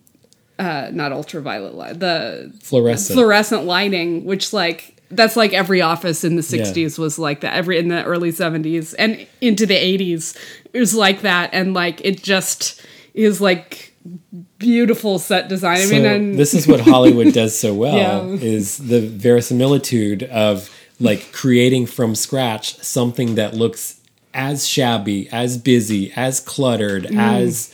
[0.59, 3.15] uh not ultraviolet light the fluorescent.
[3.15, 7.77] fluorescent lighting which like that's like every office in the 60s was like that every
[7.77, 10.37] in the early 70s and into the 80s
[10.73, 12.81] it was like that and like it just
[13.13, 13.93] is like
[14.61, 18.23] beautiful set design i so mean and this is what Hollywood does so well Yeah.
[18.57, 23.99] is the verisimilitude of like creating from scratch something that looks
[24.33, 27.73] as shabby, as busy, as cluttered, as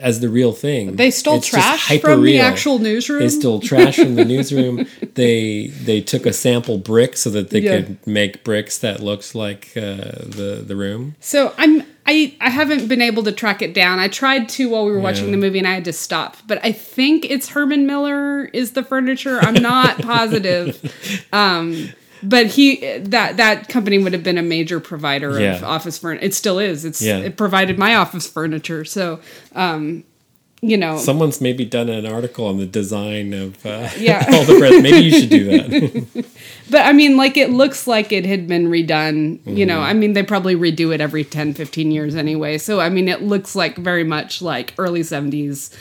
[0.00, 0.92] as the real thing.
[0.92, 0.96] Mm.
[0.96, 4.86] they stole It's trash from the actual newsroom They stole trash from the newsroom.
[5.14, 7.76] They they took a sample brick so that they Yeah.
[7.76, 11.14] could make bricks that looked like uh, the the room.
[11.20, 13.98] So I'm I I haven't been able to track it down.
[13.98, 15.30] I tried to while we were watching Yeah.
[15.32, 16.36] the movie and I had to stop.
[16.46, 19.38] But I think it's Herman Miller is the furniture.
[19.40, 21.26] I'm not positive.
[21.32, 21.90] Um
[22.22, 25.56] but he that that company would have been a major provider Yeah.
[25.56, 26.24] of office furniture.
[26.24, 26.84] It still is.
[26.84, 27.18] It's Yeah.
[27.18, 28.84] it provided my office furniture.
[28.84, 29.20] So
[29.54, 30.04] um
[30.70, 34.24] you know Someone's maybe done an article on the design of uh, Yeah.
[34.32, 34.82] all the bread.
[34.82, 36.24] Maybe you should do that.
[36.70, 39.38] But I mean, like, it looks like it had been redone.
[39.46, 39.68] You Mm-hmm.
[39.68, 42.56] know, I mean, they probably redo it every 10, 15 years anyway.
[42.56, 45.76] So, I mean, it looks like very much like early 70s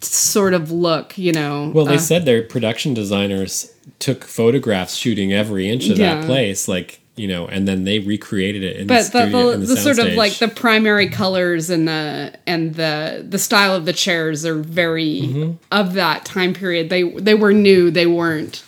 [0.00, 1.72] sort of look, you know.
[1.74, 6.14] Well, they Uh, said their production designers took photographs shooting every inch of Yeah.
[6.20, 9.50] that place, like you know, and then they recreated it in the but the, studio.
[9.52, 13.74] the, the, the sort of like the primary colors and the and the the style
[13.74, 15.52] of the chairs are very Mm-hmm.
[15.72, 16.90] of that time period.
[16.90, 17.90] They they were new.
[17.90, 18.62] They weren't.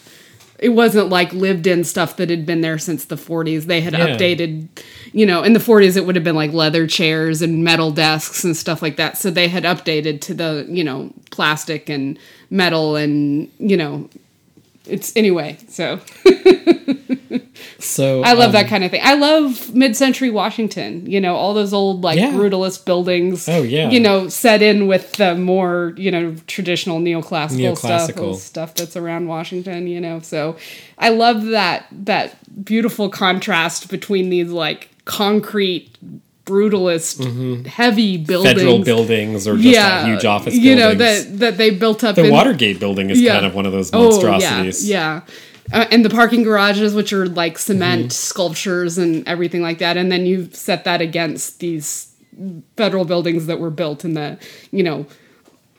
[0.59, 3.63] It wasn't like lived in stuff that had been there since the 40s.
[3.63, 4.09] They had Yeah.
[4.09, 4.69] updated,
[5.11, 8.45] you know, in the 40s it would have been like leather chairs and metal desks
[8.45, 9.17] and stuff like that.
[9.17, 12.19] So they had updated to the, you know, plastic and
[12.51, 14.11] metal and, you know,
[14.91, 15.57] it's anyway.
[15.69, 16.01] So
[17.79, 19.01] so I love um, that kind of thing.
[19.03, 21.07] I love mid-century Washington.
[21.11, 22.33] You know, all those old like Yeah.
[22.33, 23.49] brutalist buildings.
[23.49, 23.91] Oh, yeah.
[23.91, 28.37] You know, set in with the more you know traditional neoclassical, stuff Neoclassical.
[28.37, 29.87] stuff that's around Washington.
[29.87, 30.57] You know, so
[30.99, 35.97] I love that that beautiful contrast between these like concrete
[36.51, 37.17] brutalist
[37.67, 38.51] heavy buildings.
[38.55, 38.59] Mm-hmm.
[38.61, 40.65] federal buildings or just yeah, huge office Buildings.
[40.67, 43.35] you know that that they built up the in Watergate building is Yeah.
[43.35, 44.89] kind of one of those Oh, monstrosities.
[44.89, 45.21] yeah,
[45.73, 45.79] yeah.
[45.83, 48.11] Uh, and the parking garages, which are like cement Mm-hmm.
[48.11, 52.13] sculptures and everything like that, and then you set that against these
[52.77, 54.39] federal buildings that were built in the
[54.73, 55.07] you know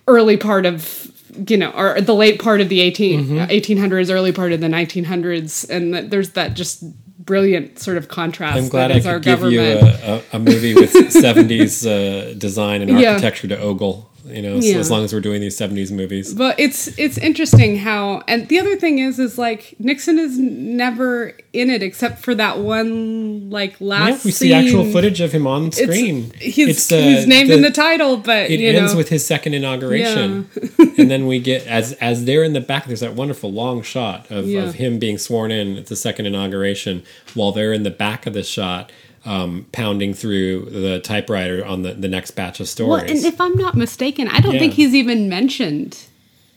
[0.07, 1.07] early part of
[1.49, 3.37] you know or the late part of the 18, Mm-hmm.
[3.51, 6.83] 1800s, early part of the 1900s, and that there's that just
[7.31, 8.57] brilliant sort of contrast.
[8.57, 10.03] I'm glad that I is our could give you government.
[10.03, 10.91] a, a, a movie with
[11.25, 13.11] 70s uh, design and Yeah.
[13.11, 14.10] architecture to ogle.
[14.33, 16.33] You know, so as long as we're doing these 70s movies.
[16.33, 21.33] But it's it's interesting how and the other thing is is like Nixon is never
[21.53, 25.45] in it except for that one like last Yeah, we see actual footage of him
[25.47, 26.31] on It's, screen.
[26.39, 29.53] he's, It's, uh, he's named in the title, but it ends know, with his second
[29.53, 30.49] inauguration
[30.97, 34.29] and then we get as as they're in the back there's that wonderful long shot
[34.31, 34.63] of, Yeah.
[34.63, 37.03] of him being sworn in at the second inauguration
[37.33, 38.91] while they're in the back of the shot
[39.25, 42.89] um, pounding through the typewriter on the, the next batch of stories.
[43.03, 44.59] well, and if I'm not mistaken, I don't Yeah.
[44.59, 45.97] think he's even mentioned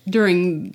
[0.09, 0.75] during.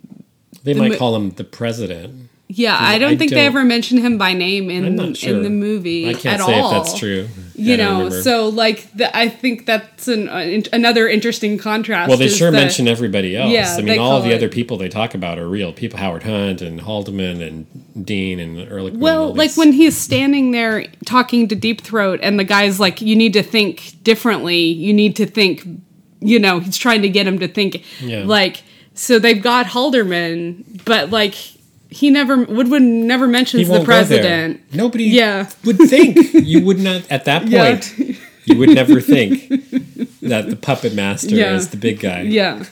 [0.63, 3.45] they the might mo- call him the president Yeah, I don't I think they don't-
[3.45, 6.71] ever mention him by name in sure in the movie i can't at say all.
[6.71, 11.57] if that's true You know, so like the, I think that's an uh, another interesting
[11.59, 12.07] contrast.
[12.09, 14.49] well they sure that- mention everybody else Yeah, i mean all of the it- other
[14.49, 18.91] people they talk about are real people howard hunt and haldeman and dean and early
[18.91, 23.15] Well, like when he's standing there talking to Deep Throat, and the guy's like, "You
[23.15, 24.61] need to think differently.
[24.85, 25.67] You need to think."
[26.21, 27.83] You know, he's trying to get him to think.
[28.01, 28.23] Yeah.
[28.25, 31.35] Like, so they've got Halderman, but like
[31.89, 34.03] he never Woodward never mentions the won't go there.
[34.21, 34.61] president.
[34.73, 35.49] Nobody Yeah.
[35.65, 37.93] would think you would not at that point.
[37.97, 38.15] Yeah.
[38.45, 39.47] You would never think
[40.21, 41.55] that the puppet master Yeah.
[41.55, 42.63] is the big guy Yeah,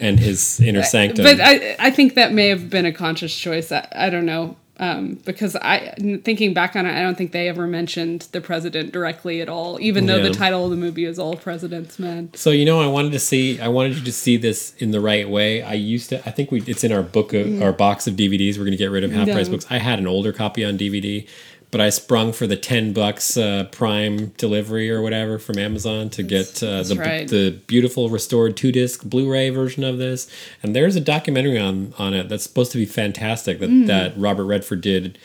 [0.00, 1.24] and his inner sanctum.
[1.24, 3.70] but I I think that may have been a conscious choice.
[3.72, 4.56] I, I don't know.
[4.80, 8.92] Um, because I, thinking back on it, I don't think they ever mentioned the president
[8.92, 10.28] directly at all, even though Yeah.
[10.28, 12.30] the title of the movie is All President's Men.
[12.34, 13.58] so you know, I wanted to see.
[13.60, 15.62] I wanted you to see this in the right way.
[15.62, 16.18] I used to.
[16.28, 16.62] I think we.
[16.62, 18.56] It's in our book of our box of DVDs.
[18.56, 19.52] We're going to get rid of half price Mm.
[19.52, 19.66] Books.
[19.70, 21.26] I had an older copy on DVD,
[21.70, 26.22] but I sprung for the ten bucks uh, Prime delivery or whatever from Amazon to
[26.22, 27.28] get uh, the right.
[27.28, 30.30] the beautiful restored two disc Blu-ray version of this.
[30.62, 34.44] And there's a documentary on on it that's supposed to be fantastic that that Robert
[34.44, 35.18] Redford did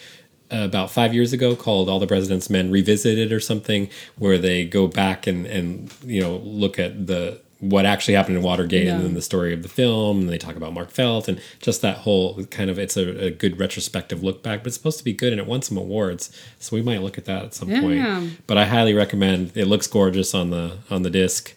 [0.51, 4.65] uh, about five years ago called All the President's Men Revisited or something, where they
[4.65, 8.95] go back and and you know look at the what actually happened in Watergate Yeah.
[8.95, 11.81] and then the story of the film, and they talk about Mark Felt and just
[11.81, 15.03] that whole kind of it's a, a good retrospective look back, but it's supposed to
[15.03, 17.69] be good and it won some awards, so we might look at that at some
[17.69, 17.81] Yeah.
[17.81, 18.45] point.
[18.47, 19.51] But I highly recommend.
[19.55, 21.53] It looks gorgeous on the on the disc.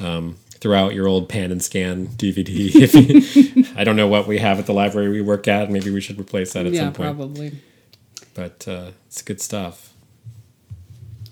[0.00, 2.70] Um, throw out your old pan and scan DVD.
[2.74, 5.70] If you, I don't know what we have at the library we work at.
[5.70, 7.52] Maybe we should replace that at yeah, some point Yeah, probably.
[8.34, 9.89] but uh, it's good stuff.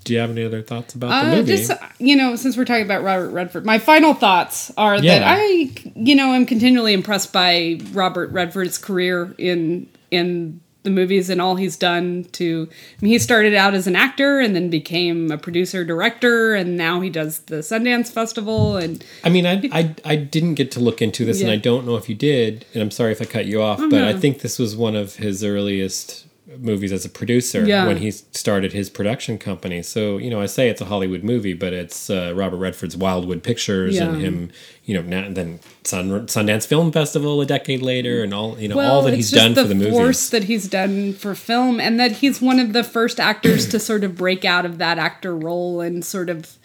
[0.08, 1.56] Do you have any other thoughts about the Uh, movie?
[1.56, 5.18] just you know, since we're talking about Robert Redford, my final thoughts are Yeah.
[5.18, 11.28] that I, you know, I'm continually impressed by Robert Redford's career in in the movies
[11.28, 12.24] and all he's done.
[12.32, 16.54] To I mean, he started out as an actor and then became a producer director,
[16.54, 18.78] and now he does the Sundance Festival.
[18.78, 21.84] And I mean, I, I I didn't get to look into this, and I don't
[21.84, 22.64] know if you did.
[22.72, 25.16] And I'm sorry if I cut you off, but I think this was one of
[25.16, 26.24] his earliest
[26.56, 27.86] movies as a producer Yeah.
[27.86, 29.82] when he started his production company.
[29.82, 33.42] So you know, I say it's a Hollywood movie, but it's uh, Robert Redford's Wildwood
[33.42, 34.50] Pictures and him.
[34.84, 38.76] You know, now, then Sun, Sundance Film Festival a decade later, and all you know,
[38.76, 39.92] well, all that he's done the for the movies.
[39.92, 43.78] force that he's done for film, and that he's one of the first actors to
[43.78, 46.56] sort of break out of that actor role and sort of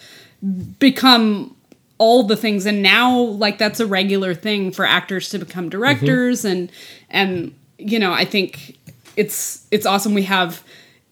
[0.79, 1.55] become
[1.97, 6.43] all the things and now like that's a regular thing for actors to become directors
[6.43, 6.69] and
[7.09, 8.75] and you know i think
[9.15, 10.13] it's it's awesome.
[10.13, 10.63] We have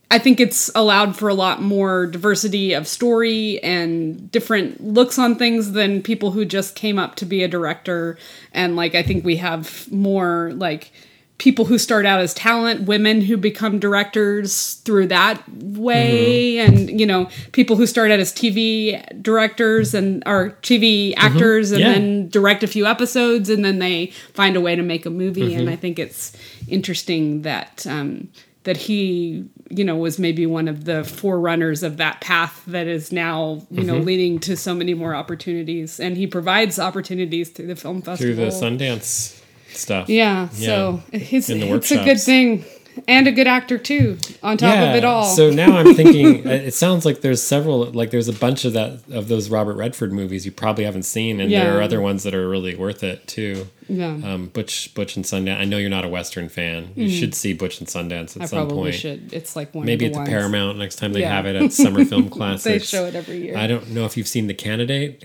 [0.10, 5.36] i think it's allowed for a lot more diversity of story and different looks on
[5.36, 8.18] things than people who just came up to be a director.
[8.52, 10.92] And like i think we have more like
[11.42, 16.72] people who start out as talent, women who become directors through that way, mm-hmm.
[16.72, 21.26] and you know, people who start out as TV directors and are TV mm-hmm.
[21.26, 21.94] actors and Yeah.
[21.94, 25.56] then direct a few episodes and then they find a way to make a movie.
[25.56, 25.74] And mm-hmm.
[25.74, 26.32] I think it's
[26.68, 28.30] interesting that um,
[28.66, 33.12] that he, you know, was maybe one of the forerunners of that path that is
[33.12, 36.00] now, you know, leading to so many more opportunities.
[36.00, 38.36] And he provides opportunities through the film festival.
[38.36, 39.41] through the Sundance
[39.74, 40.10] stuff.
[40.10, 42.66] Yeah, so it's, it's a good thing.
[43.08, 45.24] And a good actor too, on top of it all.
[45.24, 46.46] So now I'm thinking.
[46.48, 49.76] uh, it sounds like there's several, like there's a bunch of that of those Robert
[49.78, 53.02] Redford movies you probably haven't seen, and there are other ones that are really worth
[53.02, 53.68] it too.
[53.88, 55.58] yeah, Um, Butch, Butch and Sundance.
[55.58, 56.90] I know you're not a Western fan.
[56.96, 58.42] You should see Butch and Sundance at Mm.
[58.42, 58.96] I some probably point.
[58.96, 59.32] should.
[59.34, 60.30] It's like one Maybe of at the ones.
[60.30, 61.34] Paramount next time they Yeah.
[61.34, 62.64] have it at Summer Film Classics.
[62.92, 63.58] They show it every year.
[63.58, 65.24] I don't know if you've seen The Candidate.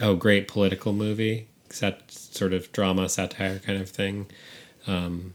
[0.00, 4.26] Oh, great political movie, sat, sort of drama, satire kind of thing.
[4.86, 5.34] Um,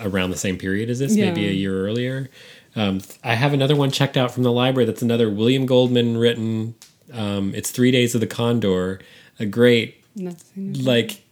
[0.00, 2.28] around the same period as this, maybe a year earlier.
[2.74, 4.84] Um, I have another one checked out from the library.
[4.84, 6.74] That's another William Goldman written.
[7.12, 9.00] Um, it's Three Days of the Condor,
[9.38, 10.02] a great
[10.56, 11.22] like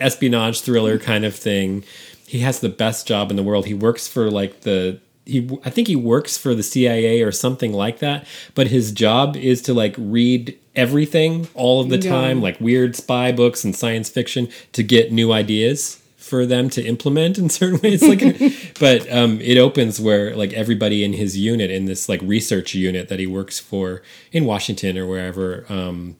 [0.00, 1.84] espionage thriller kind of thing.
[2.26, 3.66] He has the best job in the world.
[3.66, 7.72] He works for like the he I think he works for the CIA or something
[7.72, 12.10] like that, but his job is to like read everything all of the Yeah.
[12.10, 16.82] time, like weird spy books and science fiction to get new ideas for them to
[16.82, 18.20] implement in certain ways like
[18.80, 23.08] but um it opens where like everybody in his unit in this like research unit
[23.08, 24.02] that he works for
[24.32, 26.16] in Washington or wherever um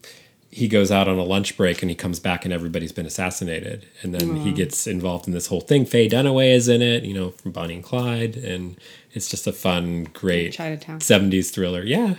[0.55, 3.85] he goes out on a lunch break and he comes back and everybody's been assassinated.
[4.01, 5.85] And then he gets involved in this whole thing.
[5.85, 8.37] Faye Dunaway is in it, you know, from Bonnie and Clyde.
[8.37, 8.77] And
[9.13, 10.99] it's just a fun, great Chinatown.
[10.99, 11.83] 70s thriller.
[11.83, 12.15] Yeah.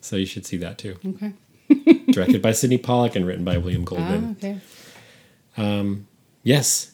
[0.00, 0.96] So you should see that too.
[1.04, 1.32] Okay.
[2.12, 4.36] Directed by Sydney Pollack and written by William Ah, Goldman.
[4.38, 6.00] okay.
[6.44, 6.92] Yes.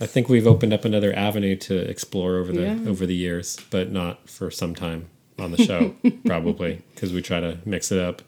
[0.00, 2.78] I think we've opened up another avenue to explore over the Yeah.
[2.90, 5.06] over the years, but not for some time
[5.38, 5.94] on the show,
[6.26, 8.22] probably, because we try to mix it up.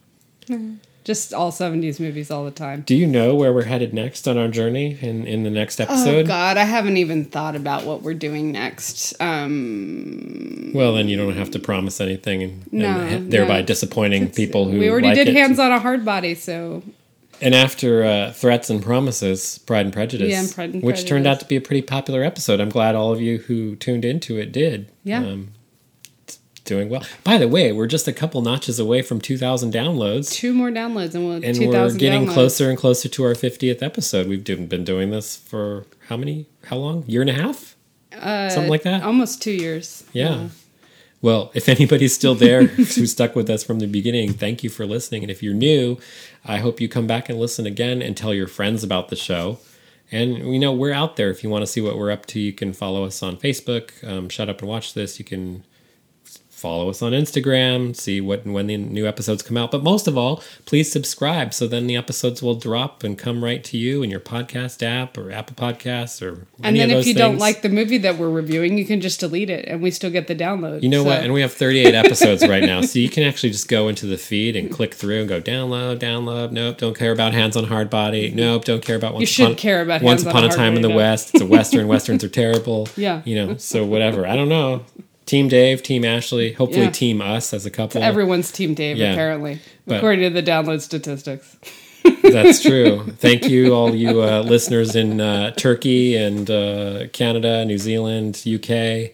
[1.07, 2.83] Just all '70s movies all the time.
[2.85, 6.25] Do you know where we're headed next on our journey in, in the next episode?
[6.25, 6.27] Oh?
[6.27, 9.15] God, I haven't even thought about what we're doing next.
[9.21, 13.67] Um, Well, then you don't have to promise anything, and, No, and thereby no.
[13.67, 15.35] disappointing people who we already like did it.
[15.35, 16.83] Hands on a Hardbody, so
[17.41, 21.27] And after uh, threats and promises, Pride and Prejudice, Yeah, and Pride and which turned
[21.27, 22.61] out to be a pretty popular episode.
[22.61, 24.91] I'm glad all of you who tuned into it did.
[25.05, 25.21] Yeah.
[25.21, 25.56] um, it's
[26.67, 27.03] doing well.
[27.25, 30.31] By the way, we're just a couple notches away from 2,000 downloads.
[30.33, 32.33] two more downloads and we'll And 2,000 we're getting downloads.
[32.35, 34.27] closer and closer to our 50th episode.
[34.29, 36.47] We've been doing this for how many?
[36.67, 37.05] How long?
[37.07, 37.77] Year and a half?
[38.13, 39.03] Uh, Something like that?
[39.03, 40.05] Almost two years.
[40.13, 40.49] Yeah.
[41.23, 44.87] Well, if anybody's still there who stuck with us from the beginning, thank you for
[44.87, 45.23] listening.
[45.23, 45.99] And if you're new,
[46.45, 49.59] I hope you come back and listen again and tell your friends about the show.
[50.13, 51.31] And you know we're out there.
[51.31, 53.91] If you want to see what we're up to, you can follow us on Facebook.
[54.07, 55.19] Um, Shut up and watch this.
[55.19, 55.65] You can
[56.57, 59.71] follow us on Instagram, see what and when the new episodes come out.
[59.71, 63.63] But most of all, please subscribe so then the episodes will drop and come right
[63.65, 67.39] to you in your podcast app or Apple Podcasts or And then if you don't
[67.39, 70.27] like the movie that we're reviewing, you can just delete it and we still get
[70.27, 70.83] the download.
[70.83, 71.23] You know So- what?
[71.23, 72.81] And we have 38 episodes right now.
[72.81, 75.99] So you can actually just go into the feed and click through and go download,
[75.99, 76.53] download.
[76.53, 78.35] Nope, don't care about Hands on Hardbody.
[78.35, 80.75] Nope, don't care about Once should Upon, care about Once Hands on Upon a Time
[80.77, 80.91] in the.
[80.91, 81.35] West.
[81.35, 81.87] It's a Western.
[81.89, 82.89] Westerns are terrible.
[82.97, 83.21] Yeah.
[83.27, 84.27] You know, so whatever.
[84.27, 84.83] I don't know.
[85.27, 86.91] Team Dave, Team Ashley, hopefully Yeah.
[86.91, 88.03] Team Us as a couple.
[88.03, 89.13] Everyone's Team Dave, Yeah.
[89.13, 91.57] apparently, But- according to the download statistics.
[92.23, 93.03] That's true.
[93.19, 99.11] Thank you, all you uh, listeners in uh, Turkey and uh, Canada, New Zealand, UK,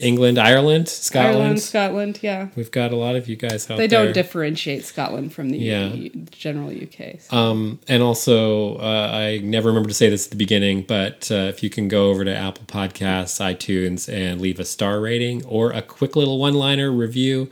[0.00, 1.36] England, Ireland, Scotland.
[1.38, 2.48] Ireland, Scotland, yeah.
[2.56, 5.92] We've got a lot of you guys out They don't differentiate Scotland from the Yeah.
[5.94, 7.18] U- general UK.
[7.20, 11.30] so- Um, and also, uh, I never remember to say this at the beginning, but
[11.30, 15.44] uh, if you can go over to Apple Podcasts, iTunes, and leave a star rating
[15.44, 17.48] or a quick little one liner review,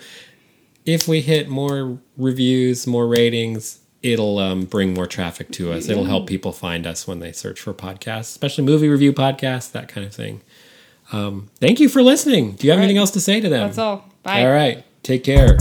[0.85, 5.89] if we hit more reviews, more ratings, it'll um, bring more traffic to us.
[5.89, 9.89] It'll help people find us when they search for podcasts, especially movie review podcasts, that
[9.89, 10.43] kind of thing.
[11.15, 12.53] Um, thank you for listening.
[12.53, 12.85] Do you have right.
[12.85, 13.69] anything else to say to them?
[13.69, 14.09] That's all.
[14.25, 14.45] Bye.
[14.45, 14.85] All right.
[15.03, 15.57] Take care.